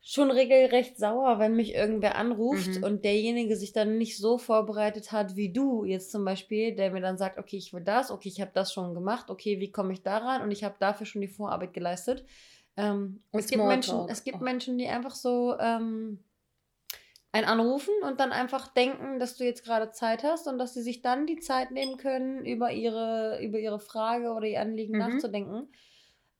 [0.08, 2.84] schon regelrecht sauer, wenn mich irgendwer anruft mhm.
[2.84, 7.00] und derjenige sich dann nicht so vorbereitet hat wie du jetzt zum Beispiel, der mir
[7.00, 9.92] dann sagt, okay, ich will das, okay, ich habe das schon gemacht, okay, wie komme
[9.92, 12.24] ich daran und ich habe dafür schon die Vorarbeit geleistet.
[12.76, 14.44] Ähm, es, gibt Menschen, es gibt oh.
[14.44, 16.20] Menschen, die einfach so ähm,
[17.32, 20.82] einen anrufen und dann einfach denken, dass du jetzt gerade Zeit hast und dass sie
[20.82, 25.00] sich dann die Zeit nehmen können, über ihre, über ihre Frage oder ihr Anliegen mhm.
[25.00, 25.68] nachzudenken.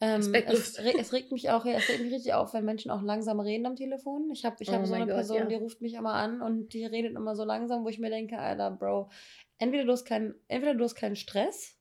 [0.00, 3.40] Ähm, es, es, regt mich auch, es regt mich richtig auf, wenn Menschen auch langsam
[3.40, 4.30] reden am Telefon.
[4.30, 5.44] Ich habe ich hab oh so eine Gott, Person, ja.
[5.46, 8.38] die ruft mich immer an und die redet immer so langsam, wo ich mir denke,
[8.38, 9.10] Alter, Bro,
[9.58, 11.78] entweder du hast keinen, entweder du hast keinen Stress,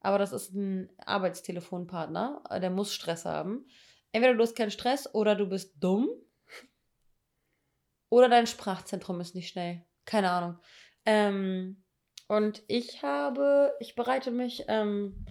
[0.00, 3.66] aber das ist ein Arbeitstelefonpartner, äh, der muss Stress haben.
[4.12, 6.08] Entweder du hast keinen Stress oder du bist dumm
[8.10, 9.84] oder dein Sprachzentrum ist nicht schnell.
[10.04, 10.58] Keine Ahnung.
[11.04, 11.82] Ähm,
[12.28, 15.26] und ich habe, ich bereite mich ähm,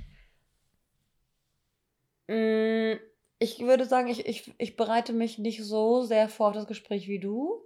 [2.28, 7.08] ich würde sagen, ich, ich, ich bereite mich nicht so sehr vor auf das Gespräch
[7.08, 7.66] wie du.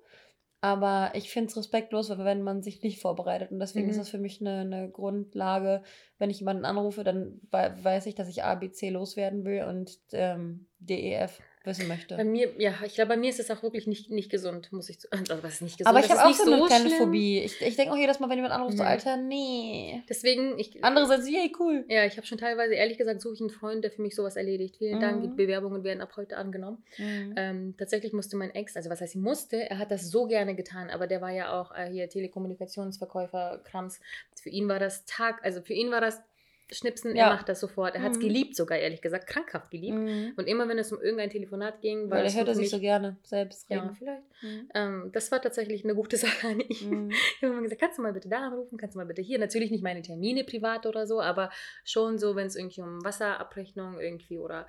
[0.62, 3.52] Aber ich finde es respektlos, wenn man sich nicht vorbereitet.
[3.52, 3.92] Und deswegen mhm.
[3.92, 5.84] ist das für mich eine, eine Grundlage.
[6.18, 9.98] Wenn ich jemanden anrufe, dann weiß ich, dass ich A, B, C loswerden will und
[10.12, 12.16] ähm, D, E, F wissen möchte.
[12.16, 14.90] Bei mir, ja, ich glaube, bei mir ist es auch wirklich nicht, nicht gesund, muss
[14.90, 15.08] ich zu.
[15.12, 15.96] Also, was ist nicht gesund?
[15.96, 16.90] Aber ich habe auch so eine kleine.
[16.92, 17.40] Phobie.
[17.40, 18.90] Ich, ich denke auch jedes Mal, wenn jemand anruft, so, Mhm.
[18.90, 20.02] Alter, nee.
[20.10, 20.84] Deswegen, ich.
[20.84, 21.86] Andererseits, yay, cool.
[21.90, 24.36] Ja, ich habe schon teilweise, ehrlich gesagt, suche ich einen Freund, der für mich sowas
[24.36, 24.78] erledigt.
[24.78, 25.36] Vielen Dank, die Mhm.
[25.36, 26.84] Bewerbungen werden ab heute angenommen.
[26.98, 27.34] Mhm.
[27.38, 30.90] Ähm, tatsächlich musste mein Ex, also was heißt musste, er hat das so gerne getan,
[30.90, 34.00] aber der war ja auch äh, hier Telekommunikationsverkäufer, Krams.
[34.42, 36.22] Für ihn war das Tag, also für ihn war das
[36.72, 37.28] Schnipsen, Ja.
[37.28, 37.96] er macht das sofort.
[37.96, 38.22] Er hat es Mhm.
[38.24, 39.98] geliebt sogar, ehrlich gesagt, krankhaft geliebt.
[39.98, 40.34] Mhm.
[40.38, 42.72] Und immer wenn es um irgendein Telefonat ging, Weil das er hört er sich mich,
[42.72, 43.96] so gerne selbst Ja, reden.
[43.96, 44.24] vielleicht.
[44.42, 44.70] Mhm.
[44.74, 47.10] Ähm, das war tatsächlich eine gute Sache an ihm.
[47.12, 49.40] Ich habe immer gesagt, kannst du mal bitte da anrufen, kannst du mal bitte hier.
[49.40, 51.50] Natürlich nicht meine Termine privat oder so, aber
[51.84, 54.68] schon so, wenn es irgendwie um Wasserabrechnung irgendwie oder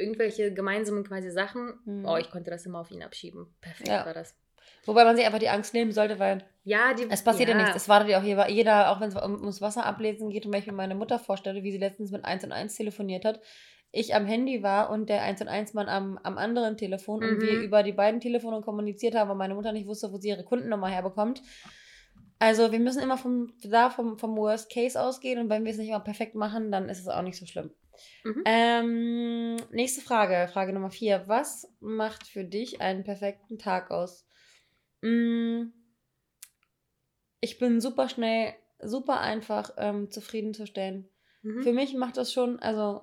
[0.00, 2.04] irgendwelche gemeinsamen quasi Sachen, Mhm.
[2.04, 3.46] oh, ich konnte das immer auf ihn abschieben.
[3.60, 4.04] Perfekt Ja.
[4.04, 4.34] war das.
[4.86, 7.62] Wobei man sich einfach die Angst nehmen sollte, weil Ja, die, es passiert ja, ja
[7.62, 7.76] nichts.
[7.76, 10.52] Es wartet ja auch jeder, jeder auch wenn es um, ums Wasser ablesen geht und
[10.52, 13.40] wenn ich mir meine Mutter vorstelle, wie sie letztens mit 1 und 1 telefoniert hat,
[13.90, 17.40] ich am Handy war und der 1 und 1 Mann am, am anderen Telefon und
[17.40, 17.62] wir Mhm.
[17.64, 20.88] über die beiden Telefone kommuniziert haben, weil meine Mutter nicht wusste, wo sie ihre Kundennummer
[20.88, 21.42] herbekommt.
[22.38, 25.78] Also wir müssen immer vom, da vom, vom Worst Case ausgehen und wenn wir es
[25.78, 27.70] nicht immer perfekt machen, dann ist es auch nicht so schlimm.
[28.22, 28.42] Mhm.
[28.44, 31.24] Ähm, nächste Frage, Frage Nummer vier.
[31.26, 34.24] Was macht für dich einen perfekten Tag aus?
[35.02, 35.72] Mm,
[37.40, 41.08] ich bin super schnell, super einfach ähm, zufriedenzustellen.
[41.42, 41.62] Mhm.
[41.62, 43.02] Für mich macht das schon, also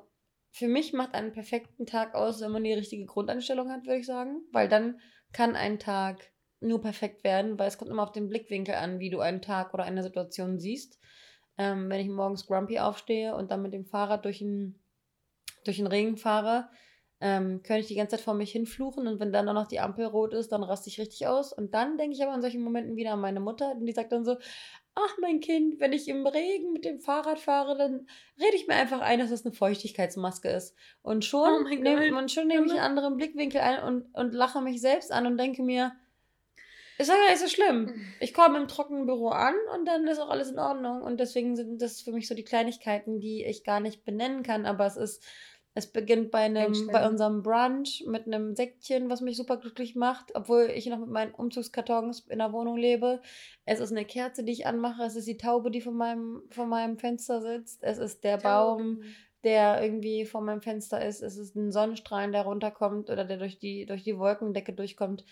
[0.51, 4.05] für mich macht einen perfekten Tag aus, wenn man die richtige Grundeinstellung hat, würde ich
[4.05, 4.41] sagen.
[4.51, 4.99] Weil dann
[5.34, 6.31] kann ein Tag
[6.62, 9.73] nur perfekt werden, weil es kommt immer auf den Blickwinkel an, wie du einen Tag
[9.73, 10.99] oder eine Situation siehst.
[11.58, 14.79] Ähm, wenn ich morgens grumpy aufstehe und dann mit dem Fahrrad durch den,
[15.63, 16.69] durch den Regen fahre,
[17.21, 19.80] ähm, könnte ich die ganze Zeit vor mich hinfluchen und wenn dann auch noch die
[19.80, 21.54] Ampel rot ist, dann raste ich richtig aus.
[21.54, 24.12] Und dann denke ich aber in solchen Momenten wieder an meine Mutter, und die sagt
[24.12, 24.38] dann so,
[24.95, 28.08] ach mein Kind, wenn ich im Regen mit dem Fahrrad fahre, dann
[28.39, 30.75] rede ich mir einfach ein, dass das eine Feuchtigkeitsmaske ist.
[31.01, 31.54] Und schon Oh
[32.32, 35.63] schon nehme ich einen anderen Blickwinkel ein und, und lache mich selbst an und denke
[35.63, 35.93] mir,
[36.97, 37.93] ist ja gar nicht so schlimm.
[38.21, 41.01] Ich komme im trockenen Büro an und dann ist auch alles in Ordnung.
[41.01, 44.65] Und deswegen sind das für mich so die Kleinigkeiten, die ich gar nicht benennen kann.
[44.65, 45.21] Aber es ist,
[45.77, 50.33] es beginnt bei einem, bei unserem Brunch mit einem Säckchen, was mich super glücklich macht,
[50.33, 53.21] obwohl ich noch mit meinen Umzugskartons in der Wohnung lebe.
[53.65, 55.03] Es ist eine Kerze, die ich anmache.
[55.03, 57.83] Es ist die Taube, die vor meinem, vor meinem Fenster sitzt.
[57.83, 59.01] Es ist der Baum,
[59.43, 61.21] der irgendwie vor meinem Fenster ist.
[61.21, 65.25] Es ist ein Sonnenstrahlen, der runterkommt oder der durch die, durch die Wolkendecke durchkommt.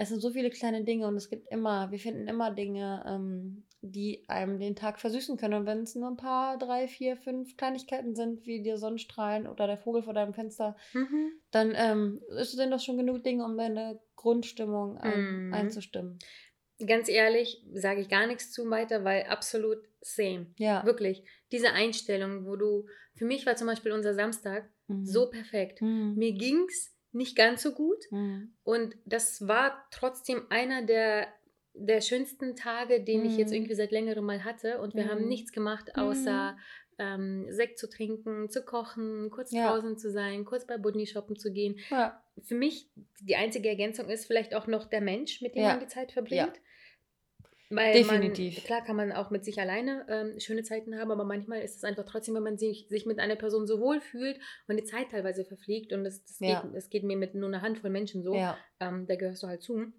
[0.00, 3.64] Es sind so viele kleine Dinge und es gibt immer, wir finden immer Dinge, ähm,
[3.80, 5.54] die einem den Tag versüßen können.
[5.54, 9.66] Und wenn es nur ein paar, drei, vier, fünf Kleinigkeiten sind, wie die Sonnenstrahlen oder
[9.66, 11.32] der Vogel vor deinem Fenster, Mhm.
[11.50, 15.52] dann ähm, sind das schon genug Dinge, um deine Grundstimmung ein, Mhm.
[15.54, 16.18] einzustimmen.
[16.86, 20.46] Ganz ehrlich, sage ich gar nichts zu weiter, weil absolut same.
[20.58, 20.84] Ja.
[20.86, 21.24] Wirklich.
[21.50, 25.04] Diese Einstellung, wo du, für mich war zum Beispiel unser Samstag Mhm.
[25.04, 25.82] so perfekt.
[25.82, 26.14] Mhm.
[26.16, 28.54] Mir ging es nicht ganz so gut Mhm.
[28.64, 31.28] und das war trotzdem einer der,
[31.74, 33.56] der schönsten Tage, den ich jetzt Mhm.
[33.56, 35.28] irgendwie seit längerem mal hatte und wir haben Mhm.
[35.28, 36.56] nichts gemacht, außer
[37.00, 39.68] ähm, Sekt zu trinken, zu kochen, kurz Ja.
[39.70, 41.78] draußen zu sein, kurz bei Budni shoppen zu gehen.
[41.90, 42.20] Ja.
[42.42, 42.90] Für mich
[43.20, 45.68] die einzige Ergänzung ist vielleicht auch noch der Mensch, mit dem Ja.
[45.70, 46.60] man die Zeit verbringt.
[47.70, 48.56] Weil Definitiv.
[48.56, 51.76] Man, klar kann man auch mit sich alleine ähm, schöne Zeiten haben, aber manchmal ist
[51.76, 54.84] es einfach trotzdem, wenn man sich, sich mit einer Person so wohl fühlt und die
[54.84, 56.62] Zeit teilweise verfliegt und das, das, Ja.
[56.62, 59.48] geht, das geht mir mit nur einer Handvoll Menschen so, Ja, ähm, da gehörst du
[59.48, 59.92] halt zu,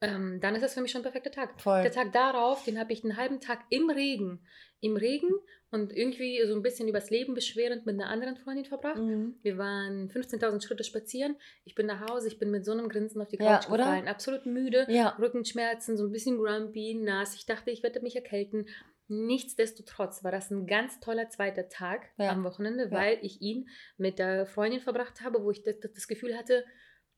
[0.00, 1.60] ähm, dann ist das für mich schon ein perfekter Tag.
[1.60, 1.82] voll.
[1.82, 4.44] Der Tag darauf, den habe ich einen halben Tag im Regen,
[4.80, 5.30] im Regen
[5.70, 8.98] und irgendwie so ein bisschen übers Leben beschwerend mit einer anderen Freundin verbracht.
[8.98, 9.36] Mhm.
[9.42, 11.36] Wir waren 15.000 Schritte spazieren.
[11.64, 13.78] Ich bin nach Hause, ich bin mit so einem Grinsen auf die Ja, Couch oder?
[13.84, 14.06] gefallen.
[14.08, 15.16] Absolut müde, Ja.
[15.18, 17.34] Rückenschmerzen, so ein bisschen grumpy, nass.
[17.34, 18.66] Ich dachte, ich werde mich erkälten.
[19.08, 22.30] Nichtsdestotrotz war das ein ganz toller zweiter Tag Ja.
[22.30, 22.90] am Wochenende, Ja.
[22.90, 26.64] weil ich ihn mit der Freundin verbracht habe, wo ich das, das Gefühl hatte,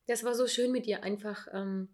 [0.07, 1.49] das war so schön mit ihr einfach.
[1.53, 1.89] Ähm,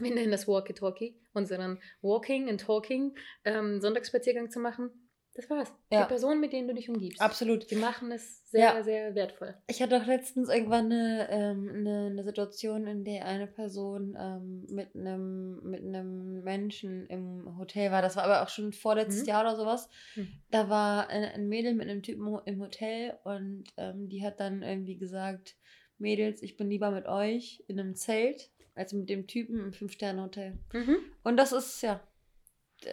[0.00, 4.90] wir nennen das Walkie-Talkie, unseren Walking and Talking ähm, Sonntagsspaziergang zu machen.
[5.34, 5.72] Das war's.
[5.92, 6.02] Ja.
[6.02, 7.20] Die Personen, mit denen du dich umgibst.
[7.20, 7.70] Absolut.
[7.70, 8.82] Die machen es sehr, Ja.
[8.82, 9.54] sehr wertvoll.
[9.68, 14.66] Ich hatte auch letztens irgendwann eine, ähm, eine, eine Situation, in der eine Person ähm,
[14.68, 18.02] mit einem mit einem Menschen im Hotel war.
[18.02, 19.28] Das war aber auch schon vorletztes Mhm.
[19.28, 19.88] Jahr oder sowas.
[20.16, 20.28] Mhm.
[20.50, 24.62] Da war ein, ein Mädel mit einem Typen im Hotel und ähm, die hat dann
[24.64, 25.54] irgendwie gesagt,
[25.98, 30.58] Mädels, ich bin lieber mit euch in einem Zelt als mit dem Typen im Fünf-Sterne-Hotel.
[30.72, 30.96] Mhm.
[31.24, 32.00] Und das ist, ja,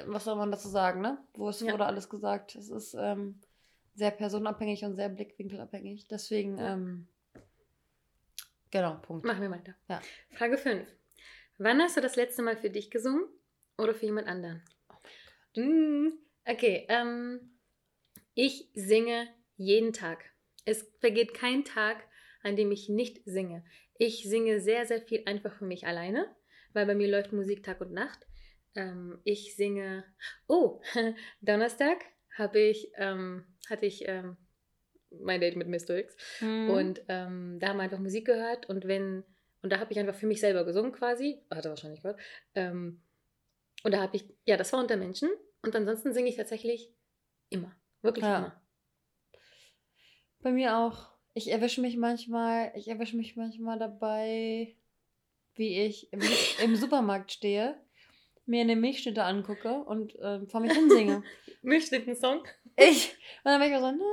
[0.08, 1.18] was soll man dazu sagen, ne?
[1.36, 1.72] Wo es Ja.
[1.74, 2.56] wurde alles gesagt.
[2.56, 3.40] Es ist ähm,
[3.94, 6.08] sehr personenabhängig und sehr blickwinkelabhängig.
[6.08, 7.08] Deswegen, ähm,
[8.72, 9.26] genau, Punkt.
[9.26, 9.76] Machen wir weiter.
[9.88, 10.02] Ja.
[10.32, 10.88] Frage 5.
[11.58, 13.26] Wann hast du das letzte Mal für dich gesungen
[13.78, 14.62] oder für jemand anderen?
[15.56, 16.10] Mm,
[16.48, 17.40] Okay, ähm,
[18.36, 20.24] ich singe jeden Tag.
[20.66, 22.04] Es vergeht kein Tag,
[22.44, 23.64] an dem ich nicht singe.
[23.98, 26.34] Ich singe sehr, sehr viel einfach für mich alleine,
[26.74, 28.28] weil bei mir läuft Musik Tag und Nacht.
[28.76, 30.04] Ähm, ich singe.
[30.48, 30.82] Oh,
[31.42, 31.98] Donnerstag
[32.38, 34.38] habe ich, ähm, hatte ich ähm,
[35.10, 35.98] mein Date mit Mr.
[35.98, 36.18] X.
[36.42, 36.70] Mhm.
[36.70, 39.24] Und ähm, da haben wir einfach Musik gehört und wenn,
[39.62, 42.20] und da habe ich einfach für mich selber gesungen quasi, hat er wahrscheinlich gehört.
[42.54, 43.02] Ähm,
[43.84, 45.30] und da habe ich, ja, das war unter Menschen.
[45.62, 46.94] Und ansonsten singe ich tatsächlich
[47.50, 47.76] immer.
[48.02, 48.38] Wirklich Ja.
[48.38, 48.62] immer.
[50.42, 51.15] Bei mir auch.
[51.38, 54.74] Ich erwische mich manchmal, ich erwische mich manchmal dabei,
[55.56, 56.22] wie ich im,
[56.64, 57.76] im Supermarkt stehe,
[58.46, 61.24] mir eine Milchschnitte angucke und ähm, vor mich hinsinge.
[61.62, 62.44] Milchschnitten-Song.
[62.78, 64.04] Ich, und dann bin ich immer so.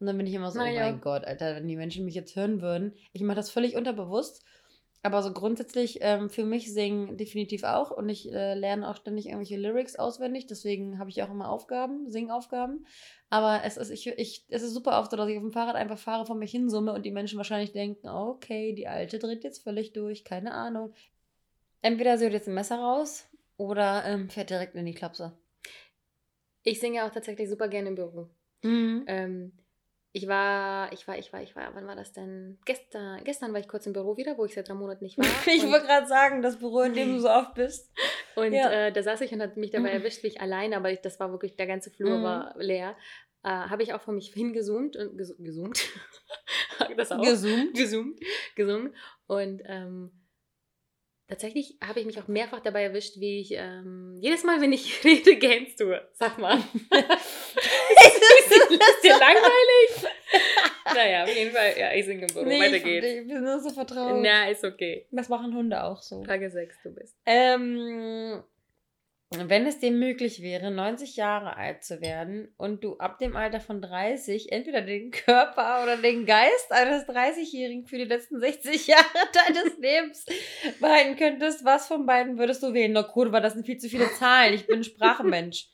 [0.00, 1.00] Und dann bin ich immer so, oh mein.
[1.02, 2.94] Gott, Alter, wenn die Menschen mich jetzt hören würden.
[3.12, 4.46] Ich mache das völlig unterbewusst.
[5.02, 7.90] Aber so grundsätzlich ähm, für mich singen definitiv auch.
[7.90, 10.46] Und ich äh, lerne auch ständig irgendwelche Lyrics auswendig.
[10.46, 12.84] Deswegen habe ich auch immer Aufgaben, Singaufgaben.
[13.30, 15.76] Aber es ist, ich, ich, es ist super oft so, dass ich auf dem Fahrrad
[15.76, 19.62] einfach fahre, vor mich hinsumme und die Menschen wahrscheinlich denken, okay, die Alte dreht jetzt
[19.62, 20.92] völlig durch, keine Ahnung.
[21.80, 25.32] Entweder sie holt jetzt ein Messer raus oder ähm, fährt direkt in die Klapse.
[26.64, 28.28] Ich singe auch tatsächlich super gerne im Büro.
[28.62, 29.04] Mhm.
[29.06, 29.52] Ähm,
[30.12, 32.58] ich war, ich war, ich war, ich war, wann war das denn?
[32.64, 35.24] Gestern, gestern war ich kurz im Büro wieder, wo ich seit drei Monaten nicht war.
[35.46, 37.92] Ich wollte gerade sagen, das Büro, in dem du so oft bist.
[38.36, 38.70] Und Ja.
[38.70, 41.18] äh, da saß ich und hat mich dabei erwischt, wie ich allein, aber ich, das
[41.18, 42.22] war wirklich, der ganze Flur Mhm.
[42.22, 42.96] war leer.
[43.42, 45.80] Äh, Habe ich auch von mich hingezoomt und ges gesoomt.
[46.96, 47.20] das auch.
[47.22, 47.74] Gesummt.
[47.76, 48.20] gesoomt,
[48.54, 48.94] gesungen.
[49.26, 50.12] Und ähm,
[51.28, 55.02] tatsächlich habe ich mich auch mehrfach dabei erwischt, wie ich ähm, jedes Mal, wenn ich
[55.04, 56.00] rede, Games tue.
[56.14, 56.62] Sag mal.
[58.70, 60.12] ist dir langweilig?
[60.94, 62.44] naja, auf jeden Fall, ja, ich singe im Büro.
[62.44, 63.06] Nee, Weiter ich- geht's.
[63.06, 64.20] Wir sind nur so vertraut.
[64.22, 65.06] Na, ist okay.
[65.10, 66.22] Das machen Hunde auch so.
[66.24, 67.16] Frage 6, du bist.
[67.26, 68.42] Ähm,
[69.30, 73.60] wenn es dir möglich wäre, 90 Jahre alt zu werden und du ab dem Alter
[73.60, 79.04] von 30 entweder den Körper oder den Geist eines 30-Jährigen für die letzten 60 Jahre
[79.34, 80.24] deines Lebens
[80.80, 82.92] behalten könntest, was von beiden würdest du wählen?
[82.92, 84.54] Na, Kurva, das sind viel zu viele Zahlen.
[84.54, 85.66] Ich bin Sprachmensch.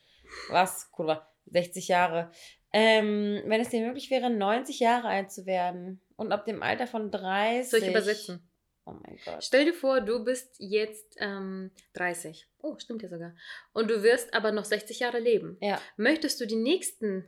[0.49, 0.91] Was?
[0.91, 2.31] Kurva, 60 Jahre.
[2.77, 6.87] Ähm, wenn es dir möglich wäre, 90 Jahre alt zu werden und ab dem Alter
[6.87, 7.69] von 30.
[7.71, 8.45] Soll ich übersetzen?
[8.83, 9.41] Oh mein Gott.
[9.41, 12.47] Stell dir vor, du bist jetzt ähm, 30.
[12.59, 13.33] Oh, stimmt ja sogar.
[13.71, 15.57] Und du wirst aber noch 60 Jahre leben.
[15.61, 15.81] Ja.
[15.95, 17.23] Möchtest du die nächsten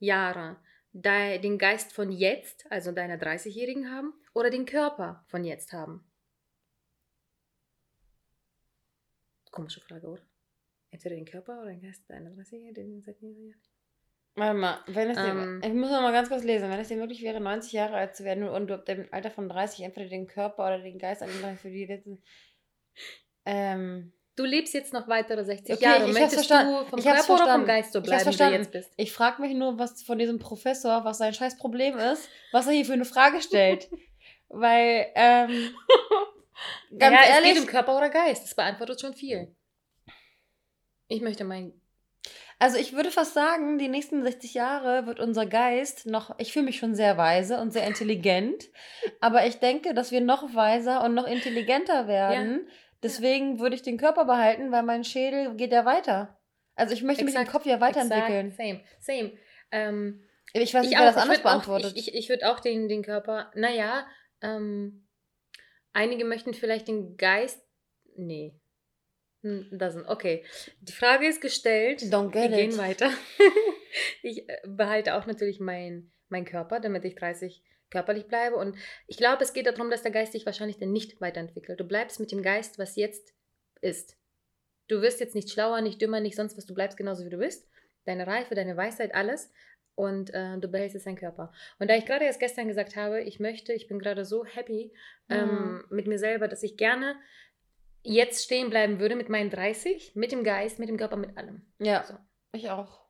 [0.00, 0.56] Jahre
[0.92, 6.04] dei- den Geist von jetzt, also deiner 30-Jährigen haben, oder den Körper von jetzt haben?
[9.52, 10.22] Komische Frage, oder?
[10.90, 13.54] Entweder den Körper oder den Geist deiner 30-Jährigen.
[14.38, 15.60] Warte mal, wenn es dir, Ähm.
[15.64, 18.14] ich muss noch mal ganz kurz lesen, wenn es dir möglich wäre, 90 Jahre alt
[18.16, 21.22] zu werden und du ab dem Alter von 30 entweder den Körper oder den Geist
[21.22, 21.28] an
[21.60, 22.22] für die letzten.
[23.44, 26.06] Ähm, Du lebst jetzt noch weitere 60 Okay, Jahre.
[26.06, 27.64] ich Möchtest du vom Ich Körper oder vom.
[27.64, 28.92] Geist so bleiben, wie du jetzt bist?
[28.96, 32.72] ich frage mich nur, was von diesem Professor, was sein scheiß Problem ist, was er
[32.74, 33.90] hier für eine Frage stellt.
[34.48, 35.74] Weil, ähm,
[36.96, 38.44] ganz ja, ehrlich, es geht um Körper oder Geist.
[38.44, 39.56] Das beantwortet schon viel.
[41.08, 41.72] Ich möchte mein.
[42.60, 46.64] Also ich würde fast sagen, die nächsten 60 Jahre wird unser Geist noch, ich fühle
[46.64, 48.64] mich schon sehr weise und sehr intelligent,
[49.20, 52.68] aber ich denke, dass wir noch weiser und noch intelligenter werden.
[53.02, 56.36] Deswegen würde ich den Körper behalten, weil mein Schädel geht ja weiter.
[56.74, 58.48] Also ich möchte mich Exakt, im Kopf ja weiterentwickeln.
[58.48, 59.32] Exakt, same, same.
[59.70, 61.92] Ähm, Ich weiß nicht, ich wer das auch, ich anders würd auch, beantwortet.
[61.96, 63.52] ich ich, ich würde auch den, den Körper.
[63.54, 64.06] Naja,
[64.42, 65.06] ähm,
[65.92, 67.60] einige möchten vielleicht den Geist.
[68.16, 68.58] Nee.
[69.42, 70.06] Hm, Doesn't.
[70.08, 70.44] Okay.
[70.80, 72.02] Die Frage ist gestellt.
[72.02, 72.78] Don't Wir get gehen it.
[72.78, 73.10] weiter.
[74.22, 78.56] ich äh, behalte auch natürlich meinen mein Körper, damit ich 30 körperlich bleibe.
[78.56, 81.80] Und ich glaube, es geht darum, dass der Geist sich wahrscheinlich dann nicht weiterentwickelt.
[81.80, 83.32] Du bleibst mit dem Geist, was jetzt
[83.80, 84.16] ist.
[84.88, 86.66] Du wirst jetzt nicht schlauer, nicht dümmer, nicht sonst was.
[86.66, 87.68] Du bleibst genauso, wie du bist.
[88.04, 89.52] Deine Reife, deine Weisheit, alles.
[89.94, 91.52] Und äh, du behältst jetzt deinen Körper.
[91.78, 94.92] Und da ich gerade erst gestern gesagt habe, ich möchte, ich bin gerade so happy
[95.28, 97.16] ähm, mit mir selber, dass ich gerne
[98.08, 101.62] jetzt stehen bleiben würde mit meinen 30, mit dem Geist, mit dem Körper, mit allem.
[101.78, 102.14] Ja, So.
[102.52, 103.06] ich auch.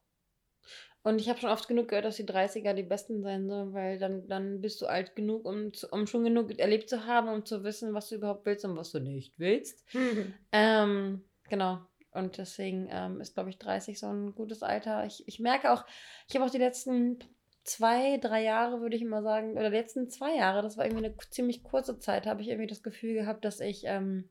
[1.02, 3.98] Und ich habe schon oft genug gehört, dass die 30er die besten sein sollen, weil
[3.98, 7.46] dann, dann bist du alt genug, um, zu, um schon genug erlebt zu haben, um
[7.46, 9.84] zu wissen, was du überhaupt willst und was du nicht willst.
[10.52, 11.78] Ähm, genau.
[12.10, 15.06] Und deswegen ähm, ist, glaube ich, 30 so ein gutes Alter.
[15.06, 15.84] Ich, ich merke auch,
[16.28, 17.20] ich habe auch die letzten
[17.62, 21.06] zwei, drei Jahre, würde ich mal sagen, oder die letzten zwei Jahre, das war irgendwie
[21.06, 24.28] eine ziemlich kurze Zeit, habe ich irgendwie das Gefühl gehabt, dass ich ähm,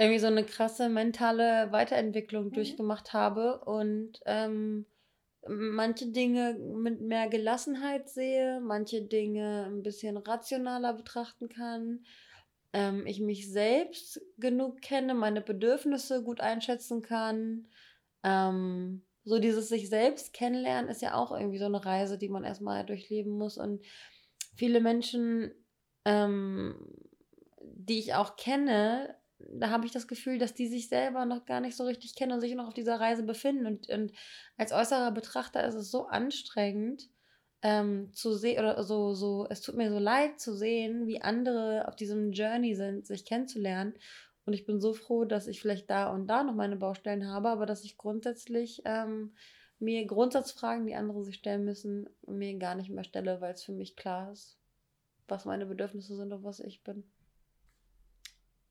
[0.00, 2.52] irgendwie so eine krasse mentale Weiterentwicklung Mhm.
[2.52, 4.86] durchgemacht habe und ähm,
[5.46, 12.04] manche Dinge mit mehr Gelassenheit sehe, manche Dinge ein bisschen rationaler betrachten kann
[12.72, 17.68] ähm, ich mich selbst genug kenne, meine Bedürfnisse gut einschätzen kann.
[18.22, 22.44] Ähm, so dieses sich selbst kennenlernen ist ja auch irgendwie so eine Reise, die man
[22.44, 23.58] erstmal durchleben muss.
[23.58, 23.84] Und
[24.56, 25.52] viele Menschen,
[26.04, 26.74] ähm,
[27.62, 29.16] die ich auch kenne,
[29.52, 32.32] da habe ich das Gefühl, dass die sich selber noch gar nicht so richtig kennen
[32.32, 33.66] und sich noch auf dieser Reise befinden.
[33.66, 34.12] Und, und
[34.56, 37.08] als äußerer Betrachter ist es so anstrengend
[37.62, 41.86] ähm, zu sehen, oder so, so, es tut mir so leid zu sehen, wie andere
[41.88, 43.94] auf diesem Journey sind, sich kennenzulernen.
[44.46, 47.48] Und ich bin so froh, dass ich vielleicht da und da noch meine Baustellen habe,
[47.50, 49.34] aber dass ich grundsätzlich ähm,
[49.78, 53.72] mir Grundsatzfragen, die andere sich stellen müssen, mir gar nicht mehr stelle, weil es für
[53.72, 54.58] mich klar ist,
[55.28, 57.04] was meine Bedürfnisse sind und was ich bin.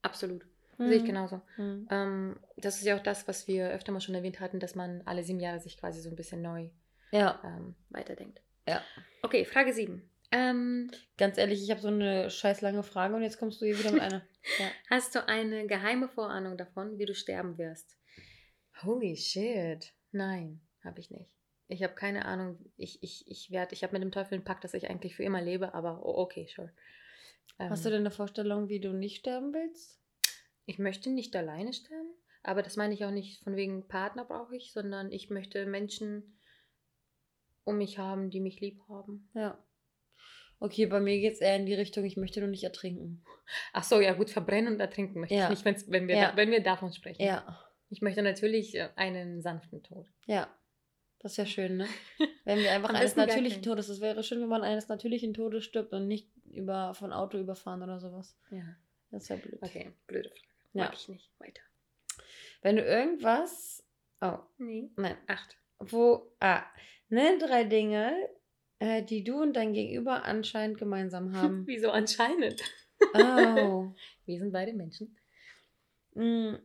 [0.02, 0.46] Absolut.
[0.80, 0.88] Mhm.
[0.88, 1.42] Sehe ich genauso.
[1.58, 1.88] Mhm.
[1.92, 5.02] Ähm, das ist ja auch das, was wir öfter mal schon erwähnt hatten, dass man
[5.06, 6.70] alle sieben Jahre sich quasi so ein bisschen neu
[7.12, 7.40] ja.
[7.44, 8.42] ähm, weiterdenkt.
[8.68, 8.82] Ja.
[9.22, 10.02] Okay, Frage 7.
[10.32, 13.78] Ähm, Ganz ehrlich, ich habe so eine scheiß lange Frage und jetzt kommst du hier
[13.78, 14.22] wieder mit einer.
[14.58, 14.68] Ja.
[14.90, 17.98] Hast du eine geheime Vorahnung davon, wie du sterben wirst?
[18.82, 19.94] Holy shit.
[20.14, 21.30] Nein, habe ich nicht.
[21.68, 22.58] Ich habe keine Ahnung.
[22.78, 25.24] Ich, ich, ich werde, ich habe mit dem Teufel einen Pakt, dass ich eigentlich für
[25.24, 26.72] immer lebe, aber okay, sure.
[27.60, 29.99] Hast du denn eine Vorstellung, wie du nicht sterben willst?
[30.70, 34.56] Ich möchte nicht alleine sterben, aber das meine ich auch nicht von wegen Partner brauche
[34.56, 36.38] ich, sondern ich möchte Menschen
[37.64, 39.32] um mich haben, die mich lieb haben.
[39.34, 39.58] Ja.
[40.60, 43.26] Okay, bei mir geht es eher in die Richtung, ich möchte nur nicht ertrinken.
[43.74, 45.52] Ach so, ja gut, verbrennen und ertrinken möchte ja.
[45.52, 46.30] ich nicht, wenn wir, ja.
[46.30, 47.24] da, wenn wir davon sprechen.
[47.24, 47.60] Ja.
[47.90, 50.06] Ich möchte natürlich äh, einen sanften Tod.
[50.28, 50.56] Ja.
[51.18, 51.88] Das ist ja schön, ne?
[52.46, 55.92] Wenn wir einfach eines natürlichen Todes, es wäre schön, wenn man eines natürlichen Todes stirbt
[55.92, 58.38] und nicht über, von Auto überfahren oder sowas.
[58.52, 58.64] Ja.
[59.12, 59.60] Das ist ja blöd.
[59.62, 60.49] Okay, blöde Frage.
[60.74, 60.86] Ja.
[60.86, 61.32] Mag ich nicht.
[61.40, 61.62] Weiter.
[62.62, 63.84] Wenn du irgendwas.
[64.22, 64.40] Oh.
[64.58, 64.92] Nee.
[64.96, 65.18] Nein.
[65.28, 65.58] Acht.
[65.80, 66.34] Wo.
[66.40, 66.64] Ah.
[67.10, 68.30] Nenn drei Dinge,
[68.80, 71.66] äh, die du und dein Gegenüber anscheinend gemeinsam haben.
[71.66, 72.62] Wieso anscheinend?
[73.14, 73.94] Oh.
[74.26, 75.18] Wir sind beide Menschen.
[76.14, 76.56] Mm.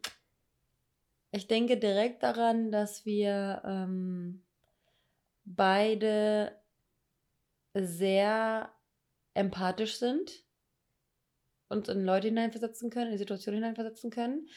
[1.30, 4.44] Ich denke direkt daran, dass wir ähm,
[5.44, 6.56] beide
[7.74, 8.72] sehr
[9.34, 10.43] empathisch sind,
[11.68, 14.48] uns in Leute hineinversetzen können, in Situationen hineinversetzen können,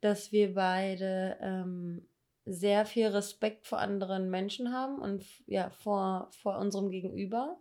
[0.00, 2.08] dass wir beide ähm,
[2.44, 7.60] sehr viel Respekt vor anderen Menschen haben und ja, vor, vor unserem Gegenüber.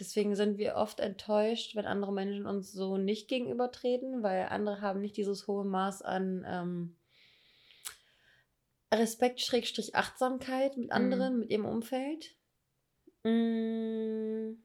[0.00, 5.00] Deswegen sind wir oft enttäuscht, wenn andere Menschen uns so nicht gegenübertreten, weil andere haben
[5.00, 6.96] nicht dieses hohe Maß an ähm,
[8.92, 11.40] Respekt, Schrägstrich, Achtsamkeit mit anderen, mhm.
[11.40, 12.36] mit ihrem Umfeld.
[13.24, 14.63] Mm.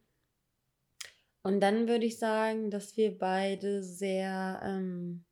[1.41, 5.25] Und dann würde ich sagen, dass wir beide sehr ähm,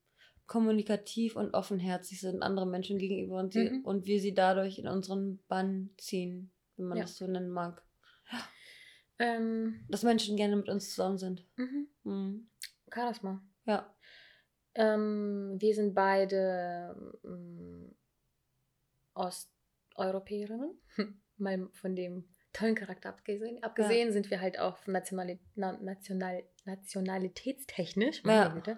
[0.45, 3.81] kommunikativ und offenherzig sind anderen Menschen gegenüber und, sie, mhm.
[3.83, 7.03] und wir sie dadurch in unseren Bann ziehen, wenn man ja.
[7.03, 7.83] das so nennen mag.
[9.19, 11.45] Ähm, Dass Menschen gerne mit uns zusammen sind.
[11.57, 11.87] Mhm.
[12.03, 12.49] Mhm.
[12.93, 13.43] Charisma.
[13.65, 13.93] Ja.
[14.75, 17.95] Ähm, wir sind beide ähm,
[19.15, 20.79] Osteuropäerinnen,
[21.37, 23.61] mal von dem tollen Charakter abgesehen.
[23.63, 24.13] Abgesehen ja.
[24.13, 28.47] sind wir halt auch national, national, nationalitätstechnisch, ja.
[28.49, 28.77] Güte,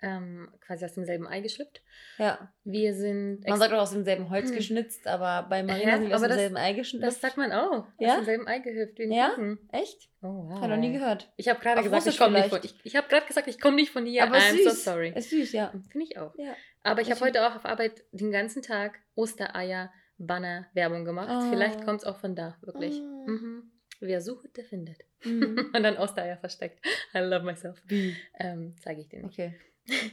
[0.00, 1.82] ähm, quasi aus demselben Ei geschlüpft.
[2.18, 2.52] Ja.
[2.64, 3.46] Wir sind.
[3.46, 4.56] Man sagt auch aus demselben Holz hm.
[4.56, 7.06] geschnitzt, aber bei Marina sind wir aus demselben das, Ei geschnitzt.
[7.06, 7.86] Das sagt man auch.
[7.98, 8.10] Ja?
[8.10, 8.98] Aus demselben Ei gehüpft.
[8.98, 9.30] Ja?
[9.30, 9.58] Kuchen.
[9.72, 10.08] Echt?
[10.22, 10.60] Oh, wow.
[10.60, 11.32] Habe noch nie gehört.
[11.36, 12.60] Ich habe gerade gesagt, ich komme nicht von.
[12.62, 14.22] Ich, ich habe gerade gesagt, ich komme nicht von hier.
[14.22, 14.64] Aber I'm süß.
[14.64, 15.12] so sorry.
[15.14, 15.72] Ist süß, ja.
[15.90, 16.32] Finde ich auch.
[16.38, 16.54] Ja.
[16.84, 21.28] Aber ich habe heute auch auf Arbeit den ganzen Tag Ostereier Banner Werbung gemacht.
[21.30, 21.50] Oh.
[21.50, 23.00] Vielleicht kommt es auch von da, wirklich.
[23.00, 23.26] Oh.
[23.26, 23.70] Mhm.
[24.00, 24.98] Wer sucht, der findet.
[25.24, 25.70] Mhm.
[25.74, 26.84] Und dann Ostereier versteckt.
[27.14, 27.82] I love myself.
[27.86, 28.16] Wie?
[28.38, 29.32] Ähm, Zeige ich dir nicht.
[29.32, 29.54] Okay.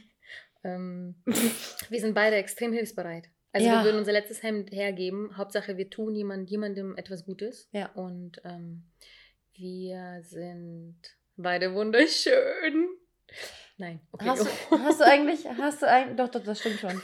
[0.64, 3.28] ähm, wir sind beide extrem hilfsbereit.
[3.52, 3.78] Also Ja.
[3.78, 5.36] wir würden unser letztes Hemd hergeben.
[5.36, 7.68] Hauptsache, wir tun jemand, jemandem etwas Gutes.
[7.72, 7.90] Ja.
[7.92, 8.84] Und ähm,
[9.54, 10.96] wir sind
[11.36, 12.88] beide wunderschön.
[13.78, 14.26] Nein, okay.
[14.28, 14.46] Hast, du,
[14.78, 17.00] hast du eigentlich, hast du eigentlich, doch, doch, das stimmt schon.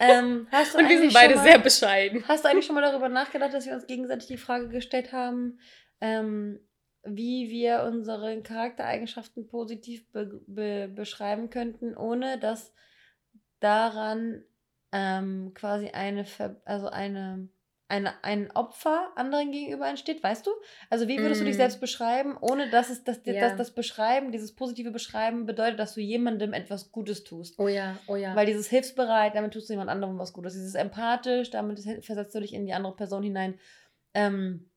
[0.00, 2.24] Ähm, Und wir sind beide mal, sehr bescheiden.
[2.26, 5.60] Hast du eigentlich schon mal darüber nachgedacht, dass wir uns gegenseitig die Frage gestellt haben,
[6.00, 6.58] ähm,
[7.04, 12.72] wie wir unsere Charaktereigenschaften positiv be be beschreiben könnten, ohne dass
[13.60, 14.42] daran
[14.92, 17.48] ähm, quasi eine, Ver also eine,
[17.90, 20.50] eine, ein Opfer anderen gegenüber entsteht, weißt du?
[20.88, 21.58] Also wie würdest du dich Mm.
[21.58, 23.34] selbst beschreiben, ohne dass es dass, Ja.
[23.40, 27.58] dass das Beschreiben, dieses positive Beschreiben bedeutet, dass du jemandem etwas Gutes tust.
[27.58, 28.34] Oh ja, oh ja.
[28.36, 30.54] Weil dieses hilfsbereit, damit tust du jemand anderem was Gutes.
[30.54, 33.58] Dieses empathisch, damit versetzt du dich in die andere Person hinein.
[34.14, 34.70] Ähm,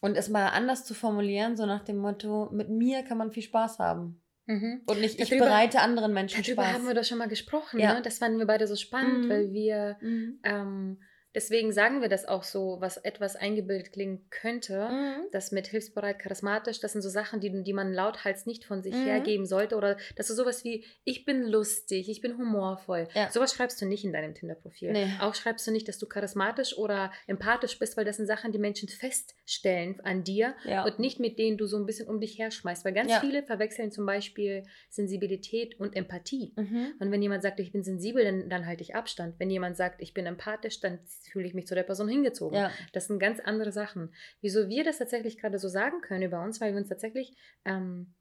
[0.00, 3.42] und es mal anders zu formulieren, so nach dem Motto, mit mir kann man viel
[3.42, 4.22] Spaß haben.
[4.46, 4.80] mhm.
[4.86, 6.72] Und nicht, ich Darüber- bereite anderen Menschen Darüber Spaß.
[6.74, 7.94] haben wir doch schon mal gesprochen, Ja.
[7.94, 8.00] ne?
[8.02, 9.28] Das fanden wir beide so spannend, Mhm.
[9.28, 10.40] weil wir Mhm.
[10.42, 11.02] ähm,
[11.34, 14.88] Deswegen sagen wir das auch so, was etwas eingebildet klingen könnte.
[14.88, 15.26] Mhm.
[15.30, 18.94] Das mit hilfsbereit, charismatisch, das sind so Sachen, die, die man lauthals nicht von sich
[18.94, 19.04] Mhm.
[19.04, 19.76] hergeben sollte.
[19.76, 23.08] Oder das ist sowas wie, ich bin lustig, ich bin humorvoll.
[23.14, 23.30] Ja.
[23.30, 24.92] Sowas schreibst du nicht in deinem Tinder-Profil.
[24.92, 25.12] Nee.
[25.20, 28.58] Auch schreibst du nicht, dass du charismatisch oder empathisch bist, weil das sind Sachen, die
[28.58, 30.84] Menschen feststellen an dir Ja.
[30.84, 32.84] und nicht mit denen du so ein bisschen um dich her schmeißt.
[32.84, 33.20] Weil ganz Ja.
[33.20, 36.52] viele verwechseln zum Beispiel Sensibilität und Empathie.
[36.56, 36.94] Mhm.
[36.98, 39.34] Und wenn jemand sagt, ich bin sensibel, dann, dann halte ich Abstand.
[39.38, 42.56] Wenn jemand sagt, ich bin empathisch, dann fühle ich mich zu der Person hingezogen.
[42.56, 42.70] Ja.
[42.92, 44.14] Das sind ganz andere Sachen.
[44.40, 48.14] Wieso wir das tatsächlich gerade so sagen können über uns, weil wir uns tatsächlich ähm,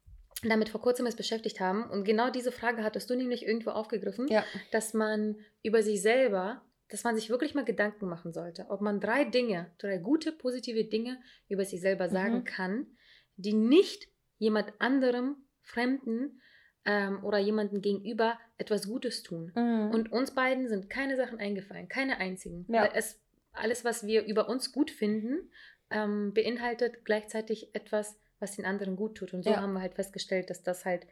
[0.43, 1.89] damit vor kurzem erst beschäftigt haben.
[1.89, 4.43] Und genau diese Frage hattest du nämlich irgendwo aufgegriffen, Ja.
[4.71, 8.99] dass man über sich selber, dass man sich wirklich mal Gedanken machen sollte, ob man
[8.99, 11.19] drei Dinge, drei gute, positive Dinge
[11.49, 12.43] über sich selber sagen Mhm.
[12.43, 12.87] kann,
[13.35, 16.39] die nicht jemand anderem, Fremden
[16.87, 19.51] ähm, oder jemandem gegenüber etwas Gutes tun.
[19.55, 19.91] Mhm.
[19.91, 22.65] Und uns beiden sind keine Sachen eingefallen, keine einzigen.
[22.69, 22.83] Ja.
[22.83, 23.19] Weil es,
[23.51, 25.51] alles, was wir über uns gut finden,
[25.91, 29.33] ähm, beinhaltet gleichzeitig etwas, was den anderen gut tut.
[29.33, 29.61] Und so Ja.
[29.61, 31.05] haben wir halt festgestellt, dass das halt,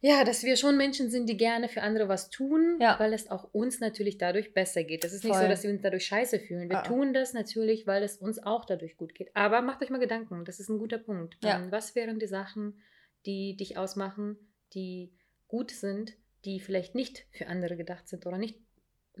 [0.00, 2.98] ja, dass wir schon Menschen sind, die gerne für andere was tun, Ja.
[2.98, 5.04] weil es auch uns natürlich dadurch besser geht.
[5.04, 5.48] Das ist nicht so, Voll.
[5.48, 6.68] dass wir uns dadurch scheiße fühlen.
[6.68, 6.82] Wir Ah.
[6.82, 9.30] tun das natürlich, weil es uns auch dadurch gut geht.
[9.34, 11.36] Aber macht euch mal Gedanken, das ist ein guter Punkt.
[11.42, 11.58] Ja.
[11.58, 12.80] Ähm, was wären die Sachen,
[13.26, 14.36] die dich ausmachen,
[14.76, 15.12] die
[15.48, 16.12] gut sind,
[16.44, 18.60] die vielleicht nicht für andere gedacht sind oder nicht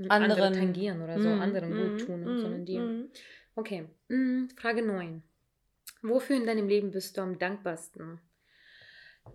[0.08, 0.52] andere Anderen.
[0.52, 1.40] tangieren oder so, Mhm.
[1.40, 1.90] anderen Mhm.
[1.90, 2.38] gut tun, Mhm.
[2.38, 2.80] sondern dir.
[2.82, 3.10] Mhm.
[3.56, 5.22] Okay, mm, Frage 9.
[6.02, 8.20] Wofür in deinem Leben bist du am dankbarsten?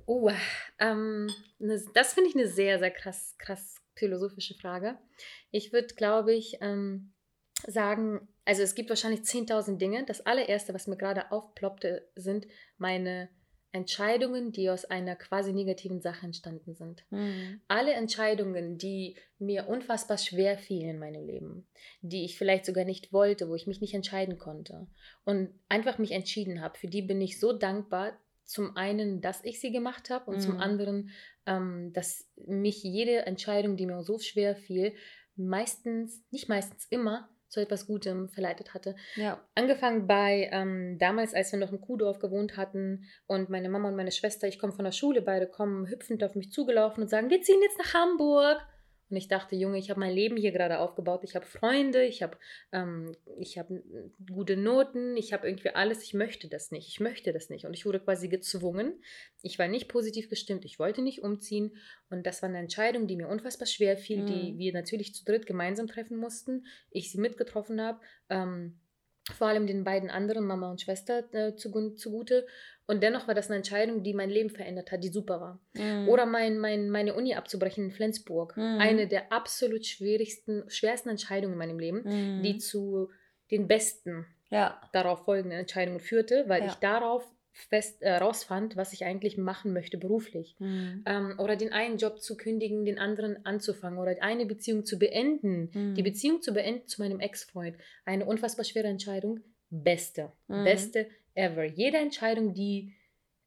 [0.05, 0.31] Oh,
[0.79, 1.27] ähm,
[1.59, 4.97] ne, das finde ich eine sehr, sehr krass, krass philosophische Frage.
[5.49, 7.13] Ich würde, glaube ich, ähm,
[7.67, 10.05] sagen, also es gibt wahrscheinlich 10.000 Dinge.
[10.05, 12.47] Das allererste, was mir gerade aufploppte, sind
[12.77, 13.29] meine
[13.71, 17.61] Entscheidungen, die aus einer quasi negativen Sache entstanden sind Mhm.
[17.67, 21.67] alle Entscheidungen, die mir unfassbar schwer fielen in meinem Leben,
[22.01, 24.87] die ich vielleicht sogar nicht wollte, wo ich mich nicht entscheiden konnte
[25.25, 28.13] und einfach mich entschieden habe, für die bin ich so dankbar.
[28.45, 30.59] Zum einen, dass ich sie gemacht habe und zum Mhm.
[30.59, 31.09] anderen,
[31.45, 34.93] ähm, dass mich jede Entscheidung, die mir so schwer fiel,
[35.37, 38.95] meistens, nicht meistens immer, zu etwas Gutem verleitet hatte.
[39.15, 39.39] Ja.
[39.55, 43.97] Angefangen bei ähm, damals, als wir noch im Kuhdorf gewohnt hatten und meine Mama und
[43.97, 47.29] meine Schwester, ich komme von der Schule, beide kommen hüpfend auf mich zugelaufen und sagen,
[47.29, 48.65] wir ziehen jetzt nach Hamburg.
[49.11, 51.23] Und ich dachte, Junge, ich habe mein Leben hier gerade aufgebaut.
[51.23, 52.37] Ich habe Freunde, ich habe
[52.71, 53.83] ähm, ich hab n-
[54.31, 56.01] gute Noten, ich habe irgendwie alles.
[56.03, 56.87] Ich möchte das nicht.
[56.87, 57.65] Ich möchte das nicht.
[57.65, 59.03] Und ich wurde quasi gezwungen.
[59.43, 60.65] Ich war nicht positiv gestimmt.
[60.65, 61.75] Ich wollte nicht umziehen.
[62.09, 64.57] Und das war eine Entscheidung, die mir unfassbar schwer fiel, die Mhm.
[64.57, 66.65] wir natürlich zu dritt gemeinsam treffen mussten.
[66.89, 67.99] Ich sie mitgetroffen habe.
[68.29, 68.79] Ähm,
[69.33, 72.45] vor allem den beiden anderen, Mama und Schwester, äh, zugute.
[72.87, 75.59] Und dennoch war das eine Entscheidung, die mein Leben verändert hat, die super war.
[75.73, 76.09] Mhm.
[76.09, 78.57] Oder mein, mein, meine Uni abzubrechen in Flensburg.
[78.57, 78.77] Mhm.
[78.79, 82.41] Eine der absolut schwierigsten, schwersten Entscheidungen in meinem Leben, Mhm.
[82.43, 83.09] die zu
[83.49, 84.81] den besten Ja.
[84.93, 86.67] darauf folgenden Entscheidungen führte, weil Ja.
[86.67, 90.55] ich darauf fest äh, rausfand, was ich eigentlich machen möchte beruflich.
[90.59, 91.03] Mhm.
[91.05, 95.69] Ähm, oder den einen Job zu kündigen, den anderen anzufangen oder eine Beziehung zu beenden.
[95.73, 95.95] Mhm.
[95.95, 97.77] Die Beziehung zu beenden zu meinem Ex-Freund.
[98.05, 99.41] Eine unfassbar schwere Entscheidung.
[99.69, 100.31] Beste.
[100.47, 100.63] Mhm.
[100.63, 101.63] Beste ever.
[101.63, 102.93] Jede Entscheidung, die,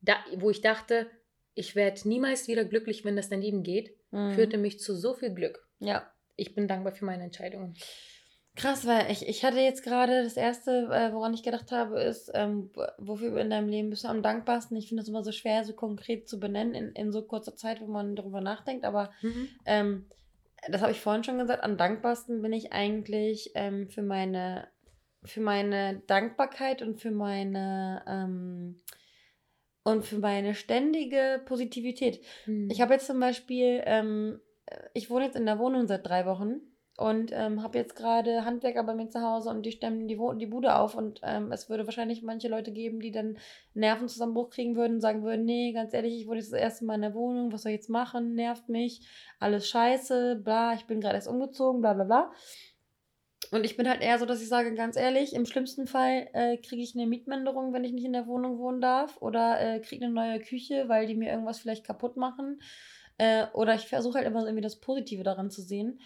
[0.00, 1.06] da, wo ich dachte,
[1.54, 4.34] ich werde niemals wieder glücklich, wenn das daneben geht, Mhm.
[4.34, 5.66] führte mich zu so viel Glück.
[5.80, 6.10] Ja.
[6.36, 7.74] Ich bin dankbar für meine Entscheidungen.
[8.56, 12.30] Krass, weil ich, ich hatte jetzt gerade das erste, äh, woran ich gedacht habe, ist,
[12.34, 14.76] ähm, wofür in deinem Leben bist du am dankbarsten?
[14.76, 17.80] Ich finde das immer so schwer, so konkret zu benennen in, in so kurzer Zeit,
[17.80, 18.84] wo man darüber nachdenkt.
[18.84, 19.10] Aber
[19.66, 20.06] ähm,
[20.68, 24.68] das habe ich vorhin schon gesagt, am dankbarsten bin ich eigentlich ähm, für meine
[25.24, 28.76] für meine Dankbarkeit und für meine ähm,
[29.82, 32.24] und für meine ständige Positivität.
[32.46, 32.68] Mhm.
[32.70, 34.40] Ich habe jetzt zum Beispiel, ähm,
[34.92, 36.60] ich wohne jetzt in der Wohnung seit drei Wochen
[36.96, 40.46] und ähm, habe jetzt gerade Handwerker bei mir zu Hause und die stemmen die, die
[40.46, 43.38] Bude auf und ähm, es würde wahrscheinlich manche Leute geben, die dann
[43.74, 46.94] Nervenzusammenbruch kriegen würden und sagen würden, nee, ganz ehrlich, ich wohne jetzt das erste Mal
[46.94, 49.00] in der Wohnung, was soll ich jetzt machen, nervt mich,
[49.40, 52.32] alles scheiße, bla, ich bin gerade erst umgezogen, bla bla bla.
[53.50, 56.56] Und ich bin halt eher so, dass ich sage, ganz ehrlich, im schlimmsten Fall äh,
[56.56, 59.20] kriege ich eine Mietminderung, wenn ich nicht in der Wohnung wohnen darf.
[59.20, 62.60] Oder äh, kriege eine neue Küche, weil die mir irgendwas vielleicht kaputt machen.
[63.18, 66.00] Äh, oder ich versuche halt immer irgendwie das Positive daran zu sehen.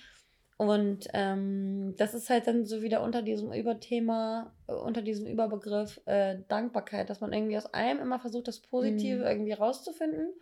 [0.59, 6.01] Und ähm, das ist halt dann so wieder unter diesem Überthema, äh, unter diesem Überbegriff
[6.05, 9.27] äh, Dankbarkeit, dass man irgendwie aus allem immer versucht, das Positive Mhm.
[9.27, 10.33] irgendwie rauszufinden.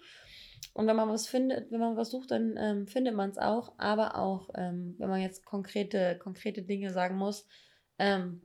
[0.72, 3.74] Und wenn man was findet, wenn man was sucht, dann ähm, findet man es auch.
[3.76, 7.46] Aber auch, ähm, wenn man jetzt konkrete, konkrete Dinge sagen muss,
[7.98, 8.40] ähm,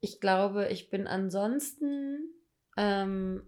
[0.00, 2.32] ich glaube, ich bin ansonsten
[2.76, 3.44] ähm,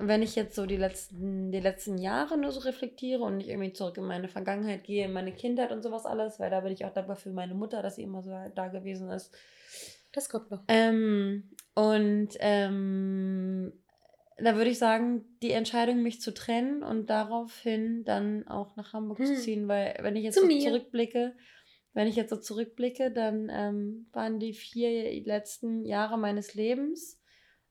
[0.00, 3.72] wenn ich jetzt so die letzten, die letzten Jahre nur so reflektiere und nicht irgendwie
[3.72, 6.84] zurück in meine Vergangenheit gehe, in meine Kindheit und sowas alles, weil da bin ich
[6.84, 9.36] auch dankbar für meine Mutter, dass sie immer so da gewesen ist.
[10.12, 10.62] Das kommt noch.
[10.68, 13.72] Ähm, und ähm,
[14.38, 19.18] da würde ich sagen, die Entscheidung, mich zu trennen und daraufhin dann auch nach Hamburg
[19.18, 19.26] hm.
[19.26, 20.60] zu ziehen, weil wenn ich jetzt zu so mir.
[20.60, 21.34] zurückblicke,
[21.92, 27.20] wenn ich jetzt so zurückblicke, dann ähm, waren die vier letzten Jahre meines Lebens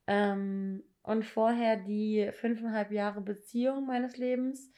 [0.07, 4.70] ähm, und vorher die fünfeinhalb Jahre Beziehung meines Lebens.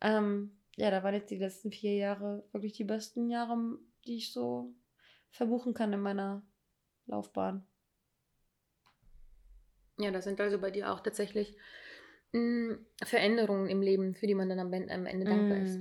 [0.00, 3.58] Ähm, ja, da waren jetzt die letzten vier Jahre wirklich die besten Jahre,
[4.06, 4.72] die ich so
[5.32, 6.46] verbuchen kann in meiner
[7.06, 7.66] Laufbahn.
[9.98, 11.56] Ja, das sind also bei dir auch tatsächlich
[12.30, 15.64] mh, hm, Veränderungen im Leben, für die man dann am, am Ende dankbar mm.
[15.64, 15.80] ist.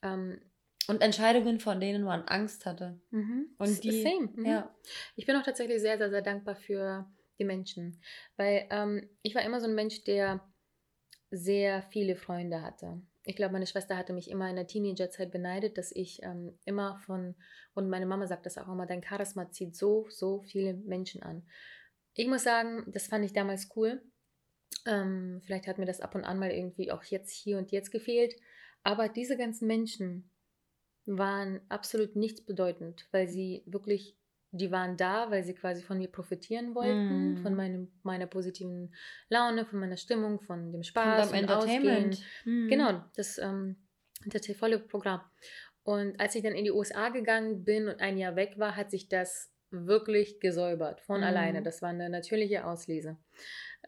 [0.00, 0.40] Ähm,
[0.88, 2.98] und Entscheidungen, von denen man Angst hatte.
[3.10, 3.54] Mhm.
[3.58, 4.30] Und die, same.
[4.34, 4.46] Mhm.
[4.46, 4.74] Ja.
[5.14, 7.06] Ich bin auch tatsächlich sehr, sehr, sehr dankbar für
[7.38, 8.00] die Menschen.
[8.36, 10.40] Weil ähm, ich war immer so ein Mensch, der
[11.30, 13.00] sehr viele Freunde hatte.
[13.24, 16.98] Ich glaube, meine Schwester hatte mich immer in der Teenagerzeit beneidet, dass ich ähm, immer
[17.06, 17.36] von,
[17.74, 21.46] und meine Mama sagt das auch immer, dein Charisma zieht so, so viele Menschen an.
[22.14, 24.02] Ich muss sagen, das fand ich damals cool.
[24.86, 27.90] Ähm, vielleicht hat mir das ab und an mal irgendwie auch jetzt hier und jetzt
[27.90, 28.34] gefehlt.
[28.82, 30.30] Aber diese ganzen Menschen
[31.06, 34.16] waren absolut nichts bedeutend, weil sie wirklich
[34.52, 37.42] die waren da, weil sie quasi von mir profitieren wollten, mm.
[37.42, 38.94] von meinem, meiner positiven
[39.30, 42.22] Laune, von meiner Stimmung, von dem Spaß, von Entertainment.
[42.44, 42.68] Mm.
[42.68, 43.76] Genau, das, ähm,
[44.26, 45.22] das volle Programm.
[45.84, 48.90] Und als ich dann in die USA gegangen bin und ein Jahr weg war, hat
[48.90, 51.24] sich das wirklich gesäubert von mm.
[51.24, 51.62] alleine.
[51.62, 53.16] Das war eine natürliche Auslese.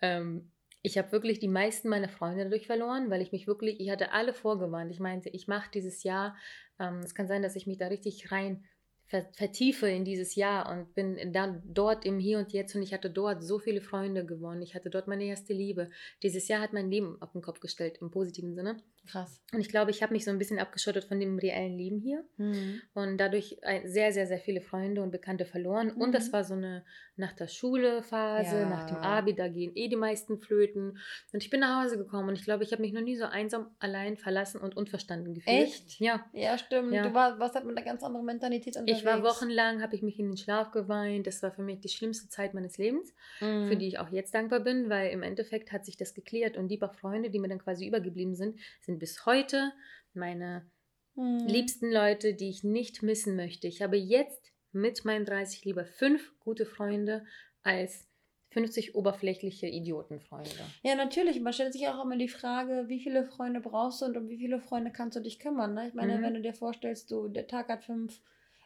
[0.00, 0.50] Ähm,
[0.80, 4.12] ich habe wirklich die meisten meiner Freunde dadurch verloren, weil ich mich wirklich, ich hatte
[4.12, 4.90] alle vorgewarnt.
[4.90, 6.36] Ich meinte, ich mache dieses Jahr,
[6.78, 8.64] ähm, es kann sein, dass ich mich da richtig rein
[9.06, 13.10] vertiefe in dieses Jahr und bin dann dort im Hier und Jetzt und ich hatte
[13.10, 14.62] dort so viele Freunde gewonnen.
[14.62, 15.90] Ich hatte dort meine erste Liebe.
[16.22, 18.82] Dieses Jahr hat mein Leben auf den Kopf gestellt, im positiven Sinne.
[19.06, 19.40] Krass.
[19.52, 22.24] Und ich glaube, ich habe mich so ein bisschen abgeschottet von dem reellen Leben hier
[22.36, 22.80] mhm.
[22.94, 25.92] und dadurch sehr, sehr, sehr viele Freunde und Bekannte verloren.
[25.94, 26.00] Mhm.
[26.00, 26.32] Und das mhm.
[26.32, 26.84] war so eine
[27.16, 28.68] nach der Schule Phase, ja.
[28.68, 30.98] nach dem Abi, da gehen eh die meisten flöten.
[31.32, 33.24] Und ich bin nach Hause gekommen und ich glaube, ich habe mich noch nie so
[33.24, 35.56] einsam, allein, verlassen und unverstanden gefühlt.
[35.56, 36.00] Echt?
[36.00, 36.24] Ja.
[36.32, 36.92] Ja, stimmt.
[36.92, 37.06] Ja.
[37.06, 38.98] Du warst, was hat mit einer ganz anderen Mentalität unterwegs?
[38.98, 41.28] Ich war wochenlang, habe ich mich in den Schlaf geweint.
[41.28, 43.68] Das war für mich die schlimmste Zeit meines Lebens, mhm.
[43.68, 46.66] für die ich auch jetzt dankbar bin, weil im Endeffekt hat sich das geklärt und
[46.66, 49.72] die paar Freunde, die mir dann quasi übergeblieben sind, sind bis heute
[50.12, 50.70] meine
[51.14, 51.46] mhm.
[51.46, 53.66] liebsten Leute, die ich nicht missen möchte.
[53.66, 57.24] Ich habe jetzt mit meinen 30 lieber fünf gute Freunde
[57.62, 58.08] als
[58.50, 60.50] 50 oberflächliche Idiotenfreunde.
[60.82, 61.40] Ja, natürlich.
[61.40, 64.38] Man stellt sich auch immer die Frage, wie viele Freunde brauchst du und um wie
[64.38, 65.74] viele Freunde kannst du dich kümmern.
[65.74, 65.88] Ne?
[65.88, 66.22] Ich meine, mhm.
[66.22, 68.20] wenn du dir vorstellst, du, der Tag hat fünf,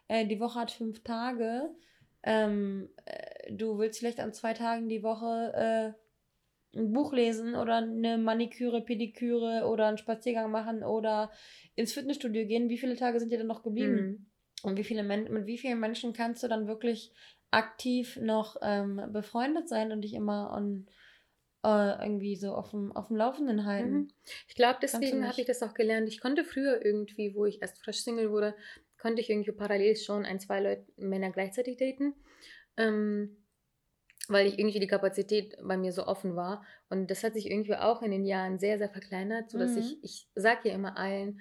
[0.08, 1.70] äh, die Woche hat fünf Tage,
[2.22, 6.07] ähm, äh, du willst vielleicht an zwei Tagen die Woche äh,
[6.74, 11.30] ein Buch lesen oder eine Maniküre, Pediküre oder einen Spaziergang machen oder
[11.74, 12.68] ins Fitnessstudio gehen.
[12.68, 13.96] Wie viele Tage sind dir denn noch geblieben?
[13.96, 14.26] Mhm.
[14.62, 17.12] Und wie viele Men mit wie vielen Menschen kannst du dann wirklich
[17.50, 20.86] aktiv noch ähm, befreundet sein und dich immer on,
[21.64, 23.92] äh, irgendwie so auf dem, auf dem Laufenden halten?
[23.92, 24.08] Mhm.
[24.48, 26.08] Ich glaube, deswegen habe ich das auch gelernt.
[26.08, 28.54] Ich konnte früher irgendwie, wo ich erst frisch Single wurde,
[28.98, 32.14] konnte ich irgendwie parallel schon ein, zwei Leute, Männer gleichzeitig daten.
[32.76, 33.37] Ähm,
[34.28, 36.64] weil ich irgendwie die Kapazität bei mir so offen war.
[36.88, 39.78] Und das hat sich irgendwie auch in den Jahren sehr, sehr verkleinert, sodass mhm.
[39.78, 41.40] ich, ich sage ja immer allen,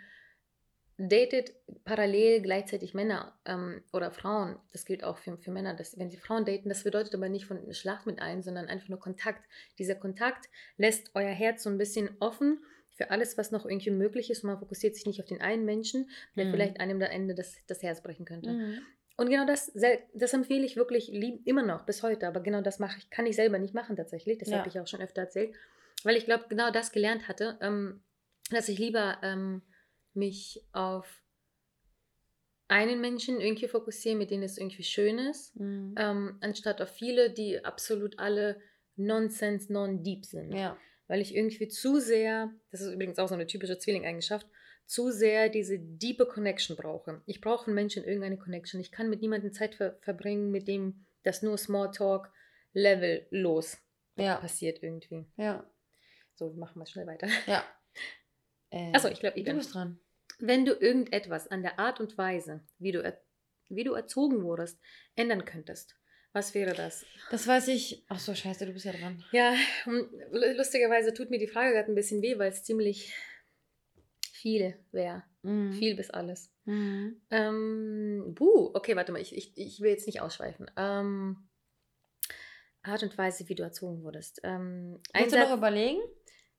[0.98, 4.58] datet parallel gleichzeitig Männer ähm, oder Frauen.
[4.72, 5.76] Das gilt auch für, für Männer.
[5.76, 8.90] Dass, wenn sie Frauen daten, das bedeutet aber nicht von Schlaf mit allen, sondern einfach
[8.90, 9.48] nur Kontakt.
[9.78, 14.32] Dieser Kontakt lässt euer Herz so ein bisschen offen für alles, was noch irgendwie möglich
[14.32, 14.44] ist.
[14.44, 16.52] Und man fokussiert sich nicht auf den einen Menschen, der mhm.
[16.52, 18.52] vielleicht einem am Ende das, das Herz brechen könnte.
[18.52, 18.80] Mhm.
[19.18, 19.72] Und genau das,
[20.14, 22.28] das empfehle ich wirklich lieb, immer noch bis heute.
[22.28, 24.38] Aber genau das mache ich, kann ich selber nicht machen tatsächlich.
[24.38, 24.60] Das ja.
[24.60, 25.56] habe ich auch schon öfter erzählt.
[26.04, 28.04] Weil ich glaube, genau das gelernt hatte, ähm,
[28.52, 29.64] dass ich lieber ähm,
[30.14, 31.24] mich auf
[32.68, 35.96] einen Menschen irgendwie fokussiere, mit denen es irgendwie schön ist, mhm.
[35.98, 38.62] ähm, anstatt auf viele, die absolut alle
[38.98, 40.54] Nonsense, non-deep sind.
[40.54, 40.78] Ja.
[41.08, 44.46] Weil ich irgendwie zu sehr, das ist übrigens auch so eine typische Zwilling-Eigenschaft,
[44.88, 47.22] zu sehr diese diepe Connection brauche.
[47.26, 48.80] Ich brauche einen Menschen irgendeine Connection.
[48.80, 52.32] Ich kann mit niemandem Zeit ver verbringen, mit dem das nur Smalltalk
[52.74, 53.78] Level los
[54.16, 54.38] ja.
[54.38, 55.26] passiert irgendwie.
[55.36, 55.70] Ja.
[56.36, 57.28] So, machen wir schnell weiter.
[57.46, 57.64] Ja.
[58.70, 59.54] Äh, Achso, ich glaube, ich bin.
[59.54, 59.98] Du bist dran.
[60.40, 63.18] Wenn du irgendetwas an der Art und Weise, wie du,
[63.70, 64.78] wie du erzogen wurdest,
[65.16, 65.96] ändern könntest,
[66.34, 67.06] was wäre das?
[67.32, 68.04] Das weiß ich.
[68.10, 69.24] Ach so, scheiße, du bist ja dran.
[69.32, 69.56] Ja,
[70.32, 73.14] lustigerweise tut mir die Frage gerade ein bisschen weh, weil es ziemlich
[74.38, 75.24] viel wäre.
[75.42, 75.74] Mhm.
[75.74, 76.52] Viel bis alles.
[76.66, 77.22] Mhm.
[77.32, 80.70] Ähm, buh, okay, warte mal, ich, ich, ich will jetzt nicht ausschweifen.
[80.78, 81.48] Ähm,
[82.84, 84.40] Art und Weise, wie du erzogen wurdest.
[84.44, 86.00] Ähm, Willst du noch überlegen?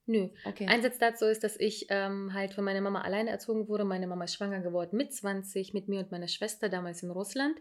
[0.07, 0.29] Nö.
[0.45, 0.66] Okay.
[0.66, 3.85] Ein Satz dazu ist, dass ich ähm, halt von meiner Mama alleine erzogen wurde.
[3.85, 7.59] Meine Mama ist schwanger geworden mit 20, mit mir und meiner Schwester, damals in Russland.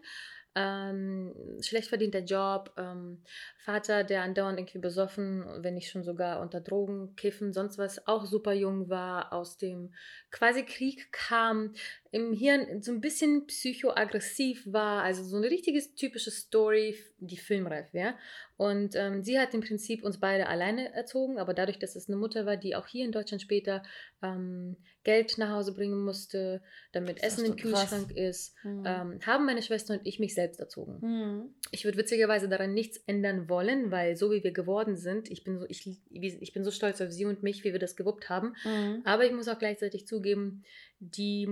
[0.54, 3.22] Ähm, schlecht verdienter Job, ähm,
[3.58, 8.24] Vater, der andauernd irgendwie besoffen, wenn nicht schon sogar unter Drogen, Kiffen, sonst was, auch
[8.24, 9.92] super jung war, aus dem
[10.30, 11.74] quasi Krieg kam,
[12.10, 17.92] im Hirn so ein bisschen psychoaggressiv war, also so eine richtige typische Story, die filmreif
[17.92, 18.14] wäre.
[18.58, 22.16] Und ähm, sie hat im Prinzip uns beide alleine erzogen, aber dadurch, dass es eine
[22.16, 23.84] Mutter war, die auch hier in Deutschland später
[24.20, 27.88] ähm, Geld nach Hause bringen musste, damit Essen im krass.
[27.88, 28.82] Kühlschrank ist, Mhm.
[28.84, 30.98] ähm, haben meine Schwester und ich mich selbst erzogen.
[31.00, 31.54] Mhm.
[31.70, 35.60] Ich würde witzigerweise daran nichts ändern wollen, weil so wie wir geworden sind, ich bin
[35.60, 38.56] so, ich, ich bin so stolz auf sie und mich, wie wir das gewuppt haben.
[38.64, 39.02] Mhm.
[39.04, 40.64] Aber ich muss auch gleichzeitig zugeben,
[41.00, 41.46] die,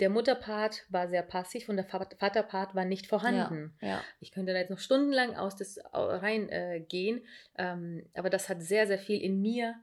[0.00, 3.76] der Mutterpart war sehr passiv und der Va- Vaterpart war nicht vorhanden.
[3.82, 4.02] Ja.
[4.20, 7.22] Ich könnte da jetzt noch stundenlang aus das rein äh, gehen,
[7.58, 9.74] ähm, aber das hat sehr, sehr viel in mir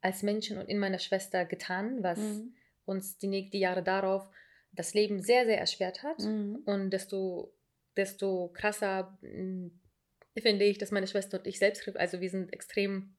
[0.00, 2.54] als Menschen und in meiner Schwester getan, was Mhm.
[2.84, 4.28] uns die, nächsten Jahre darauf
[4.72, 6.18] das Leben sehr, sehr erschwert hat.
[6.20, 6.62] Mhm.
[6.66, 7.52] Und desto,
[7.96, 9.70] desto krasser mh,
[10.40, 13.16] finde ich, dass meine Schwester und ich selbst, also wir sind extrem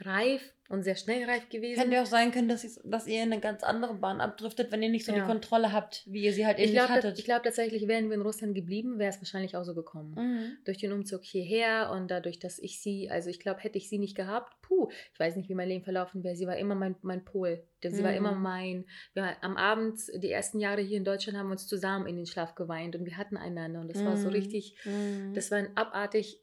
[0.00, 1.92] reif und sehr schnell reif gewesen.
[1.92, 4.82] Ja auch sein können, dass, ihr- dass ihr in eine ganz andere Bahn abdriftet, wenn
[4.82, 5.20] ihr nicht so Ja.
[5.20, 7.18] die Kontrolle habt, wie ihr sie halt eben glaube hattet.
[7.18, 10.14] ich glaub, tatsächlich, wären wir in Russland geblieben, wäre es wahrscheinlich auch so gekommen.
[10.16, 10.56] Mhm.
[10.64, 13.98] Durch den Umzug hierher und dadurch, dass ich sie, also ich glaube, hätte ich sie
[13.98, 16.34] nicht gehabt, puh, ich weiß nicht, wie mein Leben verlaufen wäre.
[16.34, 17.62] Sie war immer mein, mein Pol.
[17.82, 18.16] Sie war Mhm.
[18.16, 18.86] immer mein.
[19.12, 22.24] Wir, am Abend, die ersten Jahre hier in Deutschland, haben wir uns zusammen in den
[22.24, 23.80] Schlaf geweint und wir hatten einander.
[23.80, 24.32] Und das war so Mhm.
[24.34, 25.34] richtig, Mhm.
[25.34, 26.40] das war ein abartig,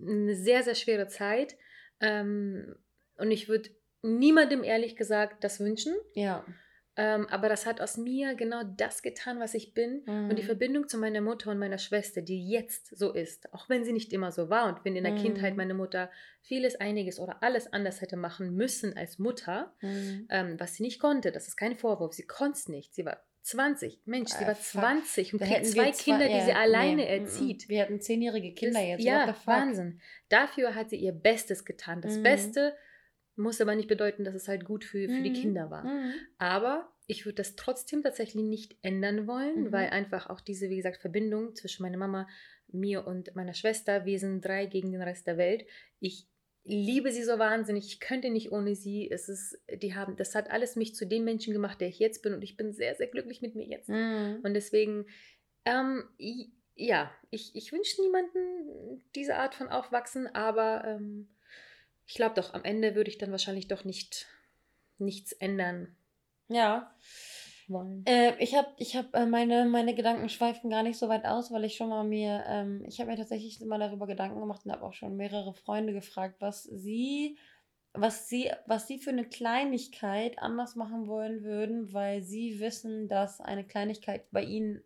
[0.00, 1.56] eine sehr, sehr schwere Zeit.
[2.00, 2.74] Ähm,
[3.20, 3.70] und ich würde
[4.02, 5.94] niemandem ehrlich gesagt das wünschen.
[6.14, 6.44] ja.
[6.96, 10.00] Ähm, aber das hat aus mir genau das getan, was ich bin.
[10.06, 10.46] Und die Mhm.
[10.46, 14.12] Verbindung zu meiner Mutter und meiner Schwester, die jetzt so ist, auch wenn sie nicht
[14.12, 15.18] immer so war und wenn in der Mhm.
[15.22, 16.10] Kindheit meine Mutter
[16.42, 20.26] vieles, einiges oder alles anders hätte machen müssen als Mutter, Mhm.
[20.30, 22.92] ähm, was sie nicht konnte, das ist kein Vorwurf, sie konnte es nicht.
[22.92, 24.80] Sie war 20, Mensch, sie Ah, war fuck.
[24.82, 27.24] 20 und kriegt zwei Kinder, die ja, sie alleine nee, mhm.
[27.24, 27.68] erzieht.
[27.68, 29.04] Wir hatten zehnjährige Kinder Das- jetzt.
[29.04, 29.34] Ja?
[29.46, 30.00] Wahnsinn.
[30.28, 32.02] Dafür hat sie ihr Bestes getan.
[32.02, 32.22] Das Mhm.
[32.24, 32.74] Beste
[33.40, 35.34] muss aber nicht bedeuten, dass es halt gut für, für die Mhm.
[35.34, 35.84] Kinder war.
[35.84, 36.12] Mhm.
[36.38, 39.72] Aber ich würde das trotzdem tatsächlich nicht ändern wollen, Mhm.
[39.72, 42.28] weil einfach auch diese, wie gesagt, Verbindung zwischen meiner Mama,
[42.72, 45.64] mir und meiner Schwester, wir sind drei gegen den Rest der Welt.
[45.98, 46.28] Ich
[46.62, 47.86] liebe sie so wahnsinnig.
[47.86, 49.10] Ich könnte nicht ohne sie.
[49.10, 52.22] Es ist, die haben, das hat alles mich zu dem Menschen gemacht, der ich jetzt
[52.22, 53.88] bin und ich bin sehr, sehr glücklich mit mir jetzt.
[53.88, 54.40] Mhm.
[54.44, 55.06] Und deswegen,
[55.64, 56.04] ähm,
[56.76, 61.28] ja, ich, ich wünsche niemanden diese Art von Aufwachsen, aber ähm,
[62.10, 64.26] ich glaube doch, am Ende würde ich dann wahrscheinlich doch nicht
[64.98, 65.94] nichts ändern
[66.48, 66.92] Ja.
[67.68, 68.04] wollen.
[68.04, 71.52] Äh, ich habe ich hab, äh, meine, meine Gedanken schweifen gar nicht so weit aus,
[71.52, 74.72] weil ich schon mal mir, ähm, ich habe mir tatsächlich mal darüber Gedanken gemacht und
[74.72, 77.38] habe auch schon mehrere Freunde gefragt, was sie,
[77.92, 83.40] was sie, was sie für eine Kleinigkeit anders machen wollen würden, weil sie wissen, dass
[83.40, 84.82] eine Kleinigkeit bei ihnen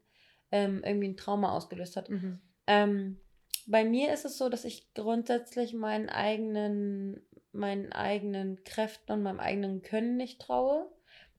[0.53, 2.11] ähm, irgendwie ein Trauma ausgelöst hat.
[2.11, 2.43] Mhm.
[2.67, 3.19] Ähm,
[3.67, 7.21] bei mir ist es so, dass ich grundsätzlich meinen eigenen,
[7.53, 10.91] meinen eigenen Kräften und meinem eigenen Können nicht traue.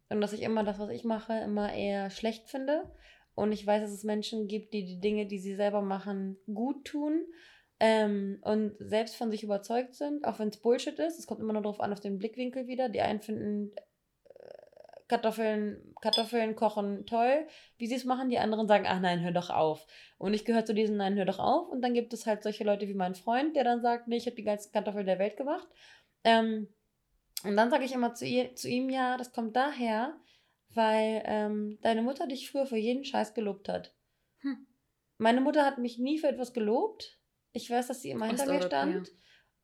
[0.10, 2.84] Und dass ich immer das, was ich mache, immer eher schlecht finde.
[3.34, 6.86] Und ich weiß, dass es Menschen gibt, die die Dinge, die sie selber machen, gut
[6.86, 7.26] tun.
[7.80, 11.20] Ähm, und selbst von sich überzeugt sind, auch wenn es Bullshit ist.
[11.20, 12.88] Es kommt immer nur darauf an, auf den Blickwinkel wieder.
[12.88, 13.72] Die einen finden
[15.08, 17.48] Kartoffeln, Kartoffeln kochen toll,
[17.78, 18.30] wie sie es machen.
[18.30, 19.86] Die anderen sagen, ach nein, hör doch auf.
[20.18, 21.70] Und ich gehöre zu diesen Nein, hör doch auf.
[21.70, 24.26] Und dann gibt es halt solche Leute wie mein Freund, der dann sagt, nee, ich
[24.26, 25.68] habe die ganzen Kartoffeln der Welt gemacht.
[26.24, 26.68] Ähm,
[27.44, 30.20] und dann sage ich immer zu, ihr, zu ihm, ja, das kommt daher,
[30.74, 33.94] weil ähm, deine Mutter dich früher für jeden Scheiß gelobt hat.
[34.40, 34.66] Hm.
[35.18, 37.20] Meine Mutter hat mich nie für etwas gelobt.
[37.54, 39.12] Ich weiß, dass sie immer hinter mir stand.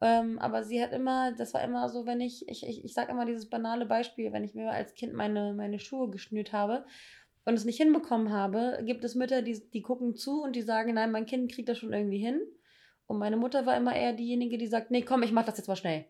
[0.02, 3.12] Ähm, aber sie hat immer, das war immer so, wenn ich, ich, ich, ich sage
[3.12, 6.86] immer dieses banale Beispiel, wenn ich mir als Kind meine, meine Schuhe geschnürt habe
[7.46, 10.96] und es nicht hinbekommen habe, gibt es Mütter, die, die gucken zu und die sagen,
[10.96, 12.42] nein, mein Kind kriegt das schon irgendwie hin.
[13.06, 15.68] Und meine Mutter war immer eher diejenige, die sagt, nee, komm, ich mach das jetzt
[15.68, 16.06] mal schnell.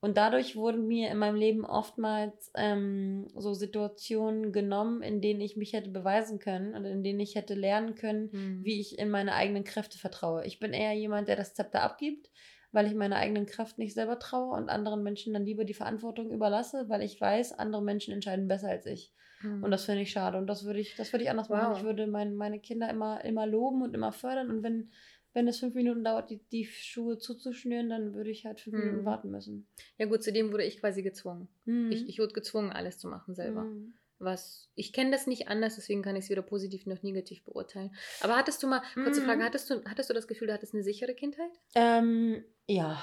[0.00, 5.56] Und dadurch wurden mir in meinem Leben oftmals ähm, so Situationen genommen, in denen ich
[5.56, 8.64] mich hätte beweisen können und in denen ich hätte lernen können, Mhm.
[8.64, 10.44] wie ich in meine eigenen Kräfte vertraue.
[10.44, 12.28] Ich bin eher jemand, der das Zepter abgibt,
[12.74, 16.30] weil ich meine eigenen Kraft nicht selber traue und anderen Menschen dann lieber die Verantwortung
[16.30, 19.12] überlasse, weil ich weiß, andere Menschen entscheiden besser als ich.
[19.42, 19.62] Mhm.
[19.62, 20.36] Und das finde ich schade.
[20.38, 21.70] Und das würde ich, das würde ich anders machen.
[21.70, 21.78] Wow.
[21.78, 24.50] Ich würde mein, meine Kinder immer, immer loben und immer fördern.
[24.50, 24.90] Und wenn,
[25.32, 28.84] wenn es fünf Minuten dauert, die, die Schuhe zuzuschnüren, dann würde ich halt fünf Mhm.
[28.84, 29.66] Minuten warten müssen.
[29.98, 31.48] ja gut, zudem wurde ich quasi gezwungen.
[31.64, 31.90] Mhm.
[31.92, 33.62] Ich, ich wurde gezwungen, alles zu machen selber.
[33.64, 33.94] Mhm.
[34.18, 37.94] Was ich kenne das nicht anders, deswegen kann ich es weder positiv noch negativ beurteilen.
[38.20, 39.24] Aber hattest du mal, kurze Mhm.
[39.26, 41.50] Frage, hattest du, hattest du das Gefühl, du hattest eine sichere Kindheit?
[41.74, 43.02] Ähm, ja.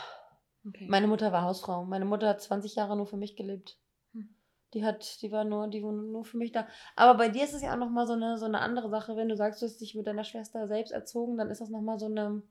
[0.66, 0.88] Okay.
[0.89, 1.86] Meine Mutter war Hausfrau.
[1.86, 3.78] Meine Mutter hat 20 Jahre nur für mich gelebt.
[4.14, 4.36] Hm.
[4.74, 6.68] Die hat, die war nur, die war nur für mich da.
[6.95, 9.16] Aber bei dir ist es ja auch nochmal so eine, so eine andere Sache.
[9.18, 11.99] Wenn du sagst, du hast dich mit deiner Schwester selbst erzogen, dann ist das nochmal
[11.99, 12.41] so eine.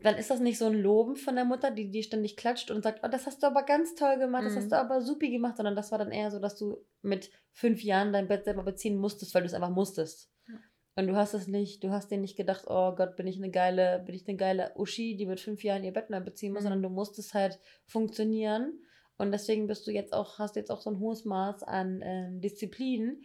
[0.00, 2.82] Dann ist das nicht so ein Loben von der Mutter, die, die ständig klatscht und
[2.82, 4.58] sagt, oh, das hast du aber ganz toll gemacht, das Mhm.
[4.58, 7.82] hast du aber supi gemacht, sondern das war dann eher so, dass du mit fünf
[7.82, 10.30] Jahren dein Bett selber beziehen musstest, weil du es einfach musstest.
[10.48, 10.54] Ja.
[10.96, 13.50] Und du hast es nicht, du hast dir nicht gedacht, oh Gott, bin ich eine
[13.50, 16.60] geile, bin ich eine geile Uschi, die mit fünf Jahren ihr Bett neu beziehen muss,
[16.62, 16.64] Mhm.
[16.68, 18.78] sondern du musstest halt funktionieren.
[19.16, 22.40] Und deswegen bist du jetzt auch, hast jetzt auch so ein hohes Maß an ähm,
[22.42, 23.22] Disziplin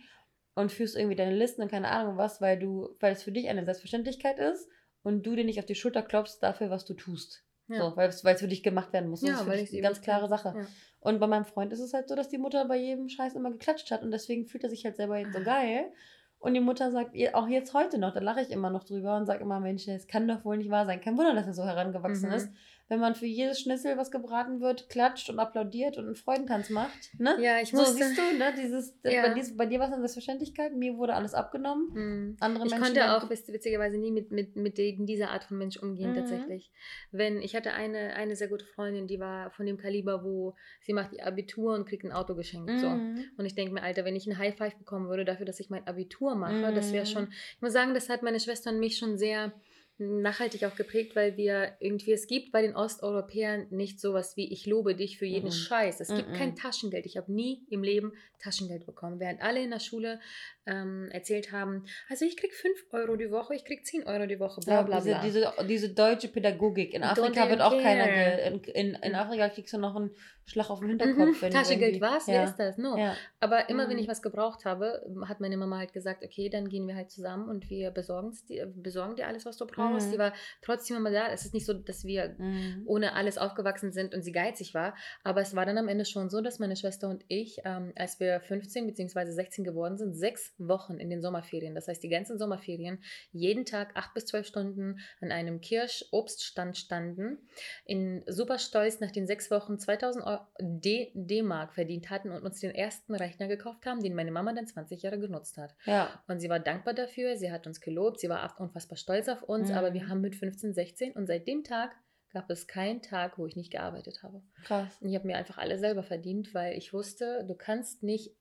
[0.56, 3.50] und führst irgendwie deine Listen und keine Ahnung was, weil du, weil es für dich
[3.50, 4.70] eine Selbstverständlichkeit ist
[5.04, 7.44] und du dir nicht auf die Schulter klopfst dafür, was du tust.
[7.68, 7.78] Ja.
[7.78, 9.22] So, weil es für dich gemacht werden muss.
[9.22, 10.54] Das Ja, ist für weil ich's eine ganz klare Sache.
[10.58, 10.66] Ja.
[11.00, 13.52] Und bei meinem Freund ist es halt so, dass die Mutter bei jedem Scheiß immer
[13.52, 15.92] geklatscht hat und deswegen fühlt er sich halt selber jetzt so geil.
[16.40, 19.28] Und die Mutter sagt, auch jetzt heute noch, da lache ich immer noch drüber und
[19.28, 21.00] sage immer, Mensch, es kann doch wohl nicht wahr sein.
[21.00, 22.36] Kein Wunder, dass er so herangewachsen Mhm.
[22.36, 22.50] ist.
[22.92, 27.18] Wenn man für jedes Schnitzel, was gebraten wird, klatscht und applaudiert und einen Freudentanz macht.
[27.18, 27.38] Ne?
[27.40, 27.96] Ja, ich so, musste.
[28.04, 28.54] siehst du, ne?
[28.62, 29.22] Dieses, Ja.
[29.26, 31.88] bei, dir, bei dir war es eine Selbstverständlichkeit, mir wurde alles abgenommen.
[31.94, 32.38] Mhm.
[32.42, 35.78] Andere Ich Menschen konnte auch witz- witzigerweise nie mit, mit, mit dieser Art von Mensch
[35.78, 36.16] umgehen, Mhm.
[36.16, 36.70] tatsächlich.
[37.12, 40.92] Wenn, ich hatte eine, eine sehr gute Freundin, die war von dem Kaliber, wo sie
[40.92, 42.78] macht ihr Abitur und kriegt ein Auto geschenkt.
[42.82, 42.90] So.
[42.90, 43.24] Mhm.
[43.38, 45.70] Und ich denke mir, Alter, wenn ich ein High Five bekommen würde dafür, dass ich
[45.70, 47.10] mein Abitur mache, das wäre Mhm.
[47.10, 49.54] schon, ich muss sagen, das hat meine Schwester und mich schon sehr
[50.02, 54.66] nachhaltig auch geprägt, weil wir irgendwie, es gibt bei den Osteuropäern nicht sowas wie ich
[54.66, 55.52] lobe dich für jeden Mhm.
[55.52, 56.00] Scheiß.
[56.02, 56.34] Es gibt Mhm.
[56.34, 57.06] kein Taschengeld.
[57.06, 59.20] Ich habe nie im Leben Taschengeld bekommen.
[59.20, 60.20] Während alle in der Schule
[60.68, 64.40] ähm, erzählt haben, also ich krieg 5 Euro die Woche, ich krieg 10 Euro die
[64.40, 65.22] Woche, bla Ja, bla diese, bla.
[65.24, 66.94] Diese, diese deutsche Pädagogik.
[66.94, 68.06] In Afrika wird auch keiner.
[68.08, 68.60] care.
[68.60, 70.12] Ge in, in, in Afrika kriegst du noch einen
[70.46, 71.00] Schlag auf den Mhm.
[71.00, 71.40] Hinterkopf.
[71.40, 72.28] du Taschengeld was?
[72.28, 72.34] Ja.
[72.34, 72.78] Wer ist das?
[72.78, 72.96] No.
[72.98, 73.16] Ja.
[73.40, 74.04] Aber immer wenn Mhm.
[74.04, 77.50] ich was gebraucht habe, hat meine Mama halt gesagt, okay, dann gehen wir halt zusammen
[77.50, 79.91] und wir besorgen dir alles, was du brauchst.
[79.96, 80.00] Mhm.
[80.12, 81.28] Sie war trotzdem immer da.
[81.28, 82.84] Es ist nicht so, dass wir Mhm.
[82.86, 84.96] ohne alles aufgewachsen sind und sie geizig war.
[85.24, 88.20] Aber es war dann am Ende schon so, dass meine Schwester und ich, ähm, als
[88.20, 89.32] wir 15 bzw.
[89.32, 93.92] 16 geworden sind, sechs Wochen in den Sommerferien, das heißt die ganzen Sommerferien, jeden Tag
[93.96, 97.38] acht bis zwölf Stunden an einem Kirsch-Obststand standen,
[97.86, 102.60] in super stolz nach den sechs Wochen 2000 Euro D- D-Mark verdient hatten und uns
[102.60, 105.74] den ersten Rechner gekauft haben, den meine Mama dann 20 Jahre genutzt hat.
[105.86, 106.10] ja.
[106.28, 109.70] Und sie war dankbar dafür, sie hat uns gelobt, sie war unfassbar stolz auf uns,
[109.70, 109.76] Mhm.
[109.82, 111.92] Aber wir haben mit 15, 16 und seit dem Tag
[112.34, 114.42] gab es keinen Tag, wo ich nicht gearbeitet habe.
[114.64, 114.98] Krass.
[115.02, 118.36] Und ich habe mir einfach alles selber verdient, weil ich wusste, du kannst nicht,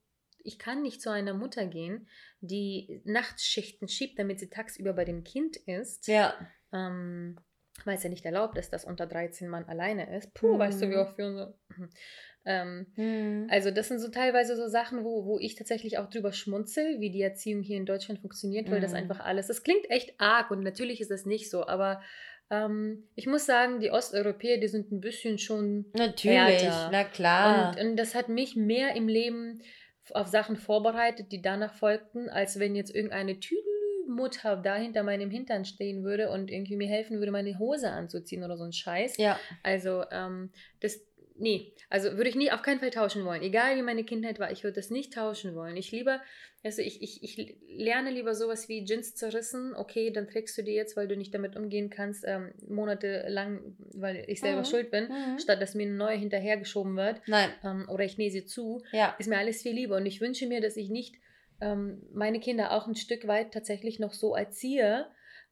[0.44, 2.08] ich kann nicht zu einer Mutter gehen,
[2.40, 6.34] die Nachtschichten schiebt, damit sie tagsüber bei dem Kind ist, Ja.
[6.72, 7.36] ähm,
[7.84, 10.32] weil es ja nicht erlaubt ist, dass unter 13 man alleine ist.
[10.34, 11.00] Puh, weißt du, wie Mhm.
[11.00, 11.58] oft wir unsere...
[12.44, 13.48] Ähm, Mhm.
[13.50, 17.10] also das sind so teilweise so Sachen, wo, wo ich tatsächlich auch drüber schmunzel, wie
[17.10, 18.98] die Erziehung hier in Deutschland funktioniert, weil das Mhm.
[18.98, 22.00] einfach alles, das klingt echt arg und natürlich ist das nicht so, aber
[22.50, 26.88] ähm, ich muss sagen, die Osteuropäer, die sind ein bisschen schon Natürlich, härter.
[26.90, 27.70] na klar.
[27.76, 29.60] und, und das hat mich mehr im Leben
[30.12, 33.36] auf Sachen vorbereitet, die danach folgten, als wenn jetzt irgendeine
[34.08, 38.42] Mutter da hinter meinem Hintern stehen würde und irgendwie mir helfen würde, meine Hose anzuziehen
[38.42, 39.16] oder so ein Scheiß.
[39.18, 39.38] ja.
[39.62, 41.00] Also, ähm, das,
[41.40, 43.42] nee, also würde ich nie auf keinen Fall tauschen wollen.
[43.42, 45.76] Egal wie meine Kindheit war, ich würde das nicht tauschen wollen.
[45.76, 46.20] Ich lieber,
[46.62, 49.74] also ich, ich, ich lerne lieber sowas wie Jeans zerrissen.
[49.74, 54.24] Okay, dann trägst du die jetzt, weil du nicht damit umgehen kannst, ähm, monatelang, weil
[54.28, 54.64] ich selber Mhm.
[54.66, 55.38] schuld bin, Mhm.
[55.38, 57.50] statt dass mir eine neue hinterhergeschoben wird Nein.
[57.64, 59.16] ähm, oder ich nähe sie zu, Ja.
[59.18, 59.96] ist mir alles viel lieber.
[59.96, 61.16] Und ich wünsche mir, dass ich nicht
[61.60, 65.06] ähm, meine Kinder auch ein Stück weit tatsächlich noch so erziehe,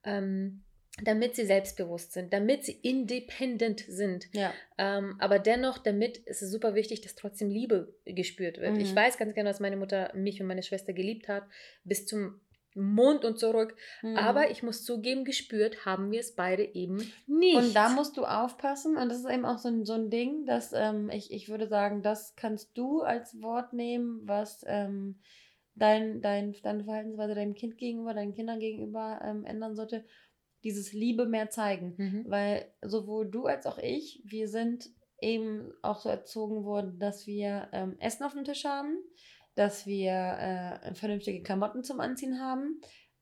[0.05, 0.64] ähm,
[1.03, 4.26] damit sie selbstbewusst sind, damit sie independent sind.
[4.32, 4.53] Ja.
[4.76, 8.74] Ähm, aber dennoch, damit ist es super wichtig, dass trotzdem Liebe gespürt wird.
[8.74, 8.80] Mhm.
[8.80, 11.44] Ich weiß ganz genau, dass meine Mutter mich und meine Schwester geliebt hat,
[11.84, 12.40] bis zum
[12.74, 13.74] Mond und zurück.
[14.03, 14.16] Mhm.
[14.16, 17.57] Aber ich muss zugeben, gespürt haben wir es beide eben nicht.
[17.57, 20.46] Und da musst du aufpassen, und das ist eben auch so ein, so ein Ding,
[20.46, 25.20] dass ähm, ich, ich würde sagen, das kannst du als Wort nehmen, was ähm,
[25.74, 30.05] dein, dein, deine Verhaltensweise deinem Kind gegenüber, deinen Kindern gegenüber ähm, ändern sollte.
[30.64, 31.94] Dieses Liebe mehr zeigen.
[31.96, 32.24] Mhm.
[32.28, 34.90] Weil sowohl du als auch ich, wir sind
[35.20, 38.96] eben auch so erzogen worden, dass wir ähm, Essen auf dem Tisch haben,
[39.54, 42.80] dass wir äh, vernünftige Klamotten zum Anziehen haben.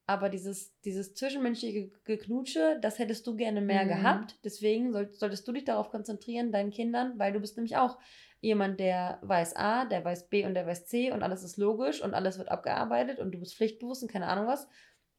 [0.08, 3.88] Aber dieses, dieses zwischenmenschliche Geknutsche, das hättest du gerne mehr Mhm.
[3.88, 4.38] gehabt.
[4.44, 7.98] Deswegen soll, solltest du dich darauf konzentrieren, deinen Kindern, weil du bist nämlich auch
[8.40, 12.02] jemand, der weiß A, der weiß B und der weiß C und alles ist logisch
[12.02, 14.68] und alles wird abgearbeitet und du bist pflichtbewusst und keine Ahnung was.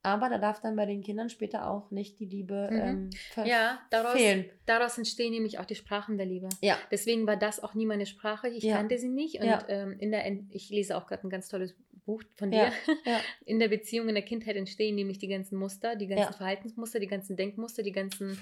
[0.08, 2.80] Aber da darf dann bei den Kindern später auch nicht die Liebe Mhm.
[2.80, 3.10] ähm,
[3.46, 4.46] Ja, daraus, fehlen.
[4.66, 6.50] daraus entstehen nämlich auch die Sprachen der Liebe.
[6.62, 6.78] Ja.
[6.92, 8.48] Deswegen war das auch nie meine Sprache.
[8.50, 8.78] Ich Ja.
[8.78, 9.40] kannte sie nicht.
[9.40, 9.64] Und Ja.
[9.68, 12.72] ähm, in der, ich lese auch gerade ein ganz tolles Buch von dir.
[13.06, 13.20] ja.
[13.46, 16.34] In der Beziehung in der Kindheit entstehen nämlich die ganzen Muster, die ganzen.
[16.36, 18.38] Verhaltensmuster, die ganzen Denkmuster, die ganzen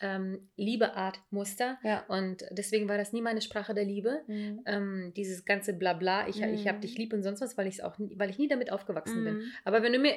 [0.00, 1.78] ähm, Liebeartmuster.
[1.82, 2.04] Ja.
[2.08, 4.22] Und deswegen war das nie meine Sprache der Liebe.
[4.26, 4.60] Mhm.
[4.66, 6.82] Ähm, dieses ganze Blabla, ich, ich habe Mhm.
[6.82, 9.34] dich lieb und sonst was, weil ich auch, nie- weil ich nie damit aufgewachsen bin.
[9.36, 9.42] Mhm.
[9.64, 10.14] Aber wenn du mir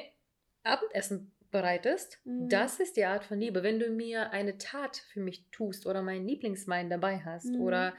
[0.64, 2.48] Abendessen bereitest, Mhm.
[2.48, 3.62] das ist die Art von Liebe.
[3.62, 7.60] Wenn du mir eine Tat für mich tust oder meinen Lieblingswein dabei hast Mhm.
[7.60, 7.94] oder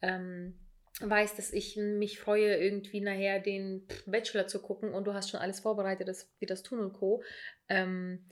[0.00, 0.58] ähm,
[1.00, 5.40] weißt, dass ich mich freue, irgendwie nachher den Bachelor zu gucken und du hast schon
[5.40, 7.22] alles vorbereitet, das, wie das tun und Co.
[7.68, 8.26] Ähm,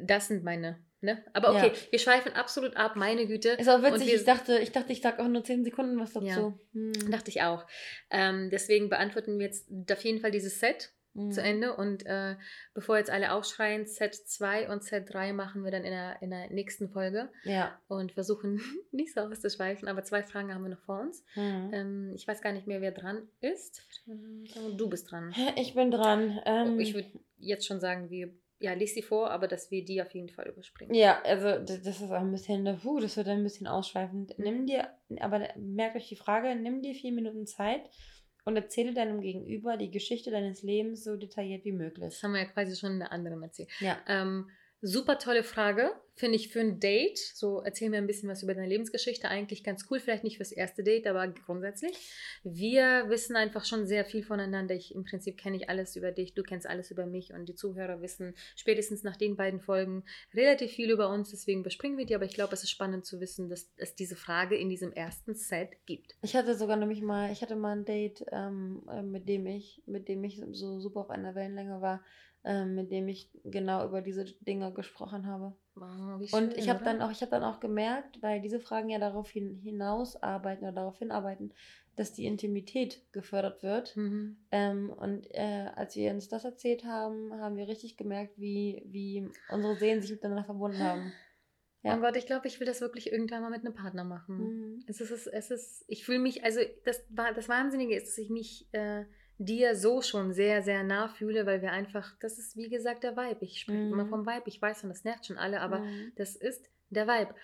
[0.00, 0.78] das sind meine.
[1.02, 1.22] Ne?
[1.34, 1.92] Aber okay, Ja.
[1.92, 3.50] wir schweifen absolut ab, meine Güte.
[3.50, 6.14] Ist auch witzig, wir- ich dachte, ich dachte, ich sag auch nur 10 Sekunden was
[6.14, 6.26] dazu.
[6.26, 6.58] Ja.
[6.72, 7.10] Mhm.
[7.10, 7.66] Dachte ich auch.
[8.10, 11.30] Ähm, deswegen beantworten wir jetzt auf jeden Fall dieses Set Mhm.
[11.32, 11.74] zu Ende.
[11.76, 12.36] Und äh,
[12.74, 16.30] bevor jetzt alle aufschreien, Set 2 und Set 3 machen wir dann in der, in
[16.30, 17.78] der nächsten Folge Ja.
[17.88, 18.60] und versuchen
[18.92, 19.88] nicht so auszuschweifen.
[19.88, 21.24] Aber zwei Fragen haben wir noch vor uns.
[21.34, 21.70] Mhm.
[21.72, 23.82] Ähm, ich weiß gar nicht mehr, wer dran ist.
[24.76, 25.34] Du bist dran.
[25.56, 26.40] Ich bin dran.
[26.44, 27.08] Ähm, Ich würde
[27.38, 30.48] jetzt schon sagen, wir, ja, lies sie vor, aber dass wir die auf jeden Fall
[30.48, 30.94] überspringen.
[30.94, 34.38] Ja, also das ist auch ein bisschen, puh, das wird ein bisschen ausschweifend.
[34.38, 34.44] Mhm.
[34.44, 34.88] Nimm dir,
[35.20, 37.82] aber merkt euch die Frage, nimm dir vier Minuten Zeit
[38.46, 42.14] und erzähle deinem Gegenüber die Geschichte deines Lebens so detailliert wie möglich.
[42.14, 43.68] Das haben wir ja quasi schon in der anderen erzählt.
[43.80, 43.98] Ja.
[44.06, 44.48] Ähm,
[44.86, 47.18] super tolle Frage, finde ich für ein Date.
[47.18, 49.28] So, erzähl mir ein bisschen was über deine Lebensgeschichte.
[49.28, 51.94] Eigentlich ganz cool, vielleicht nicht fürs erste Date, aber grundsätzlich.
[52.42, 54.74] Wir wissen einfach schon sehr viel voneinander.
[54.74, 57.54] Ich, Im Prinzip kenne ich alles über dich, du kennst alles über mich und die
[57.54, 61.30] Zuhörer wissen spätestens nach den beiden Folgen relativ viel über uns.
[61.30, 64.16] Deswegen bespringen wir die, aber ich glaube, es ist spannend zu wissen, dass es diese
[64.16, 66.14] Frage in diesem ersten Set gibt.
[66.22, 69.82] Ich hatte sogar nämlich mal, ich hatte mal ein Date, ähm, äh, mit dem ich,
[69.86, 72.02] mit dem ich so super auf einer Wellenlänge war,
[72.46, 75.56] ähm, mit dem ich genau über diese Dinge gesprochen habe.
[75.74, 78.60] Wow, wie Und schön, ich habe dann auch, ich habe dann auch gemerkt, weil diese
[78.60, 81.52] Fragen ja darauf hin, hinaus arbeiten oder darauf hinarbeiten,
[81.96, 83.96] dass die Intimität gefördert wird.
[83.96, 84.36] Mhm.
[84.52, 89.28] Ähm, und äh, als wir uns das erzählt haben, haben wir richtig gemerkt, wie, wie
[89.50, 91.12] unsere Seelen sich miteinander verbunden haben.
[91.82, 91.96] Ja.
[91.96, 94.38] Oh Gott, ich glaube, ich will das wirklich irgendwann mal mit einem Partner machen.
[94.38, 94.84] Mhm.
[94.86, 98.68] Es ist, es ist, ich fühle mich, also das, das Wahnsinnige ist, dass ich mich
[98.72, 99.04] äh,
[99.38, 103.16] dir so schon sehr, sehr nah fühle, weil wir einfach, das ist wie gesagt der
[103.16, 103.44] Vibe.
[103.44, 103.92] Ich spreche Mhm.
[103.92, 106.12] immer vom Vibe, ich weiß und das nervt schon alle, aber Mhm.
[106.16, 107.34] das ist der Vibe.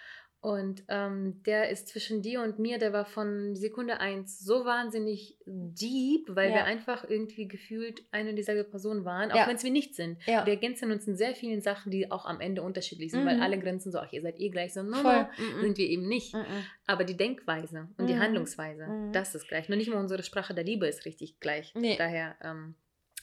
[0.43, 5.39] Und ähm, der ist zwischen dir und mir, der war von Sekunde eins so wahnsinnig
[5.47, 6.57] deep, weil Ja.
[6.57, 9.47] wir einfach irgendwie gefühlt eine und dieselbe Person waren, auch Ja.
[9.47, 10.19] wenn es wir nicht sind.
[10.27, 10.45] Ja.
[10.45, 13.43] Wir ergänzen uns in sehr vielen Sachen, die auch am Ende unterschiedlich sind, weil Mhm.
[13.43, 15.61] alle grenzen so, ach, ihr seid eh gleich, so, no, no, Mhm.
[15.61, 16.35] sind wir eben nicht.
[16.35, 16.45] Mhm.
[16.89, 18.19] Aber die Denkweise und die Mhm.
[18.21, 19.13] Handlungsweise, Mhm.
[19.13, 19.69] das ist gleich.
[19.69, 21.73] Nur nicht mal unsere Sprache der Liebe ist richtig gleich.
[21.77, 21.95] Nee.
[21.97, 22.75] Daher, ähm,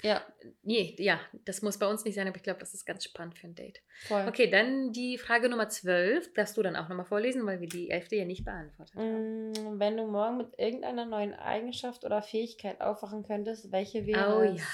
[0.02, 0.22] Ja,
[0.64, 3.38] nee, ja, das muss bei uns nicht sein, aber ich glaube, das ist ganz spannend
[3.38, 3.82] für ein Date.
[4.08, 4.26] voll.
[4.28, 6.34] Okay, dann die Frage Nummer 12.
[6.34, 8.12] Darfst du dann auch nochmal vorlesen, weil wir die 11.
[8.12, 9.52] ja nicht beantwortet haben.
[9.52, 14.42] Mm, Wenn du morgen mit irgendeiner neuen Eigenschaft oder Fähigkeit aufwachen könntest, welche wäre Oh
[14.42, 14.60] es?
[14.60, 14.66] ja.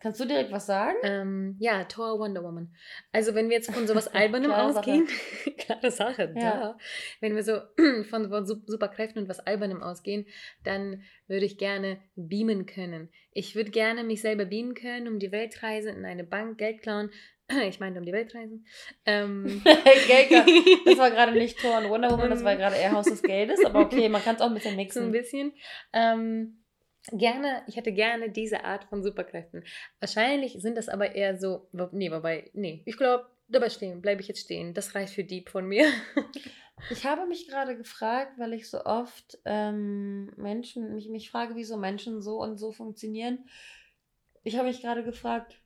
[0.00, 0.96] Kannst du direkt was sagen?
[1.02, 2.74] Ähm, ja, Thor Wonder Woman.
[3.12, 5.06] Also wenn wir jetzt von sowas Albernem ausgehen,
[5.58, 6.42] klare Sache, Ja.
[6.42, 6.78] ja.
[7.20, 7.60] Wenn wir so
[8.08, 10.26] von, von Sup- Superkräften und was Albernem ausgehen,
[10.64, 13.10] dann würde ich gerne beamen können.
[13.32, 16.82] Ich würde gerne mich selber beamen können, um die Welt reisen, in eine Bank, Geld
[16.82, 17.10] klauen.
[17.68, 18.64] Ich meine, um die Welt reisen.
[19.04, 19.60] Ähm,
[20.06, 20.46] Gelker.
[20.84, 23.64] Das war gerade nicht Thor und Wonder Woman, das war gerade eher Haus des Geldes,
[23.64, 25.10] aber okay, man kann es auch ein bisschen so ein mixen.
[25.12, 25.52] bisschen.
[25.92, 26.59] Ähm,
[27.12, 29.64] gerne, ich hätte gerne diese Art von Superkräften.
[29.98, 34.28] Wahrscheinlich sind das aber eher so, nee, wobei, nee, ich glaube, dabei stehen, bleibe ich
[34.28, 34.74] jetzt stehen.
[34.74, 35.86] Das reicht für Dieb von mir.
[36.88, 41.76] Ich habe mich gerade gefragt, weil ich so oft ähm, Menschen, mich, mich frage, wieso
[41.76, 43.44] Menschen so und so funktionieren.
[44.44, 45.60] Ich habe mich gerade gefragt,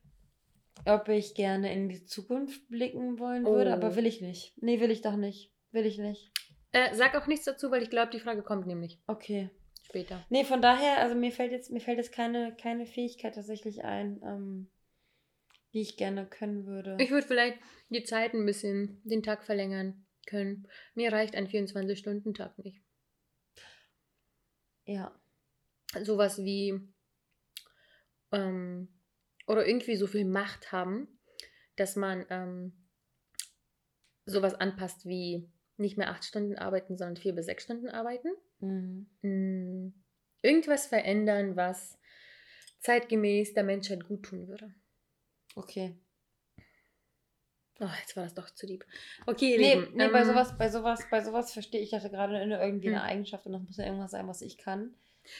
[0.85, 3.73] ob ich gerne in die Zukunft blicken wollen würde, Oh.
[3.75, 4.61] aber will ich nicht.
[4.61, 5.53] Nee, will ich doch nicht.
[5.71, 6.33] Will ich nicht.
[6.73, 9.49] Äh, sag auch nichts dazu, weil ich glaube, die Frage kommt nämlich Okay.
[9.85, 10.25] Später.
[10.29, 14.21] Nee, von daher, also mir fällt jetzt, mir fällt jetzt keine, keine Fähigkeit tatsächlich ein,
[14.23, 14.67] ähm,
[15.73, 16.97] die ich gerne können würde.
[16.99, 17.59] Ich würde vielleicht
[17.89, 20.67] die Zeit ein bisschen, den Tag verlängern können.
[20.95, 22.81] Mir reicht ein 24-Stunden-Tag nicht.
[24.85, 25.13] ja.
[26.01, 26.81] Sowas wie,
[28.31, 28.89] ähm,
[29.47, 31.19] oder irgendwie so viel Macht haben,
[31.75, 32.73] dass man ähm,
[34.25, 38.29] sowas anpasst wie nicht mehr acht Stunden arbeiten, sondern vier bis sechs Stunden arbeiten.
[38.59, 39.07] Mhm.
[39.21, 39.93] Mm,
[40.41, 41.97] irgendwas verändern, was
[42.79, 44.73] zeitgemäß der Menschheit gut tun würde.
[45.55, 45.95] Okay.
[47.79, 48.85] Oh, jetzt war das doch zu lieb.
[49.25, 49.97] Okay, Nee, Lieben.
[49.97, 53.09] nee bei ähm, sowas, bei sowas, bei sowas verstehe ich hatte gerade irgendwie eine Hm.
[53.09, 54.93] Eigenschaft und das muss ja irgendwas sein, was ich kann.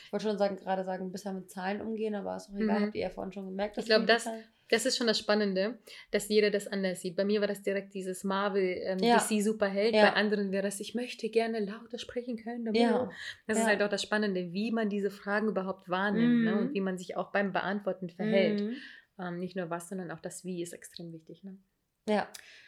[0.05, 2.79] Ich wollte schon sagen, gerade sagen, besser mit Zahlen umgehen, aber ist auch egal.
[2.79, 2.86] Mhm.
[2.86, 4.27] Habt ihr ja vorhin schon gemerkt, Ich glaube, das,
[4.69, 5.77] das ist schon das Spannende,
[6.11, 7.15] dass jeder das anders sieht.
[7.15, 9.17] Bei mir war das direkt dieses Marvel, ähm, Ja.
[9.17, 9.93] DC Superheld.
[9.93, 10.03] Ja.
[10.03, 12.73] Bei anderen wäre das, ich möchte gerne lauter sprechen können.
[12.73, 13.09] Ja.
[13.47, 16.51] Das ist halt auch das Spannende, wie man diese Fragen überhaupt wahrnimmt ne?
[16.51, 16.57] Mhm.
[16.57, 18.61] und wie man sich auch beim Beantworten verhält.
[18.61, 18.75] Mhm.
[19.19, 21.43] Ähm, nicht nur was, sondern auch das Wie ist extrem wichtig.
[21.43, 21.57] Ne?
[22.09, 22.27] Ja.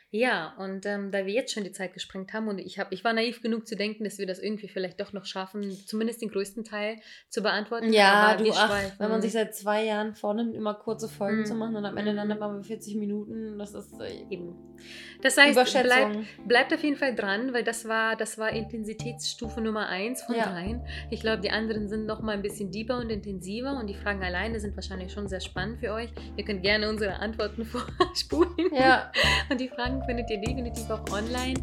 [0.09, 3.03] Ja, und ähm, da wir jetzt schon die Zeit gesprengt haben und ich, hab, ich
[3.03, 6.29] war naiv genug zu denken, dass wir das irgendwie vielleicht doch noch schaffen, zumindest den
[6.29, 6.95] größten Teil
[7.29, 7.91] zu beantworten.
[7.91, 11.09] Ja, aber du, wir ach, schweifen- wenn man sich seit zwei Jahren vornimmt, immer kurze
[11.09, 11.45] Folgen Mhm.
[11.45, 14.55] zu machen und am Ende dann immer 40 Minuten, das ist äh, Eben.
[15.23, 16.09] Das heißt, bleib,
[16.45, 20.51] bleibt auf jeden Fall dran, weil das war, das war Intensitätsstufe Nummer 1 von Ja.
[20.51, 20.85] dreien.
[21.09, 24.23] Ich glaube, die anderen sind noch mal ein bisschen deeper und intensiver und die Fragen
[24.23, 26.09] alleine sind wahrscheinlich schon sehr spannend für euch.
[26.37, 27.65] Ihr könnt gerne unsere Antworten
[27.97, 28.51] vorspulen.
[28.71, 29.11] Ja,
[29.49, 31.59] Und die Fragen findet ihr definitiv auch online.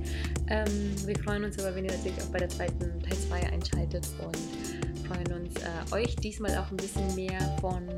[0.48, 4.06] Ähm, wir freuen uns aber, wenn ihr natürlich auch bei der zweiten Teil 2 einschaltet
[4.24, 7.88] und freuen uns, äh, euch diesmal auch ein bisschen mehr von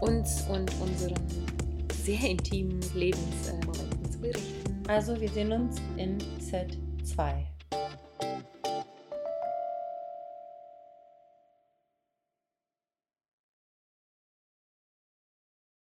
[0.00, 1.14] uns und unseren
[1.94, 4.82] sehr intimen Lebensmomenten zu berichten.
[4.88, 7.46] also wir sehen uns in Set 2.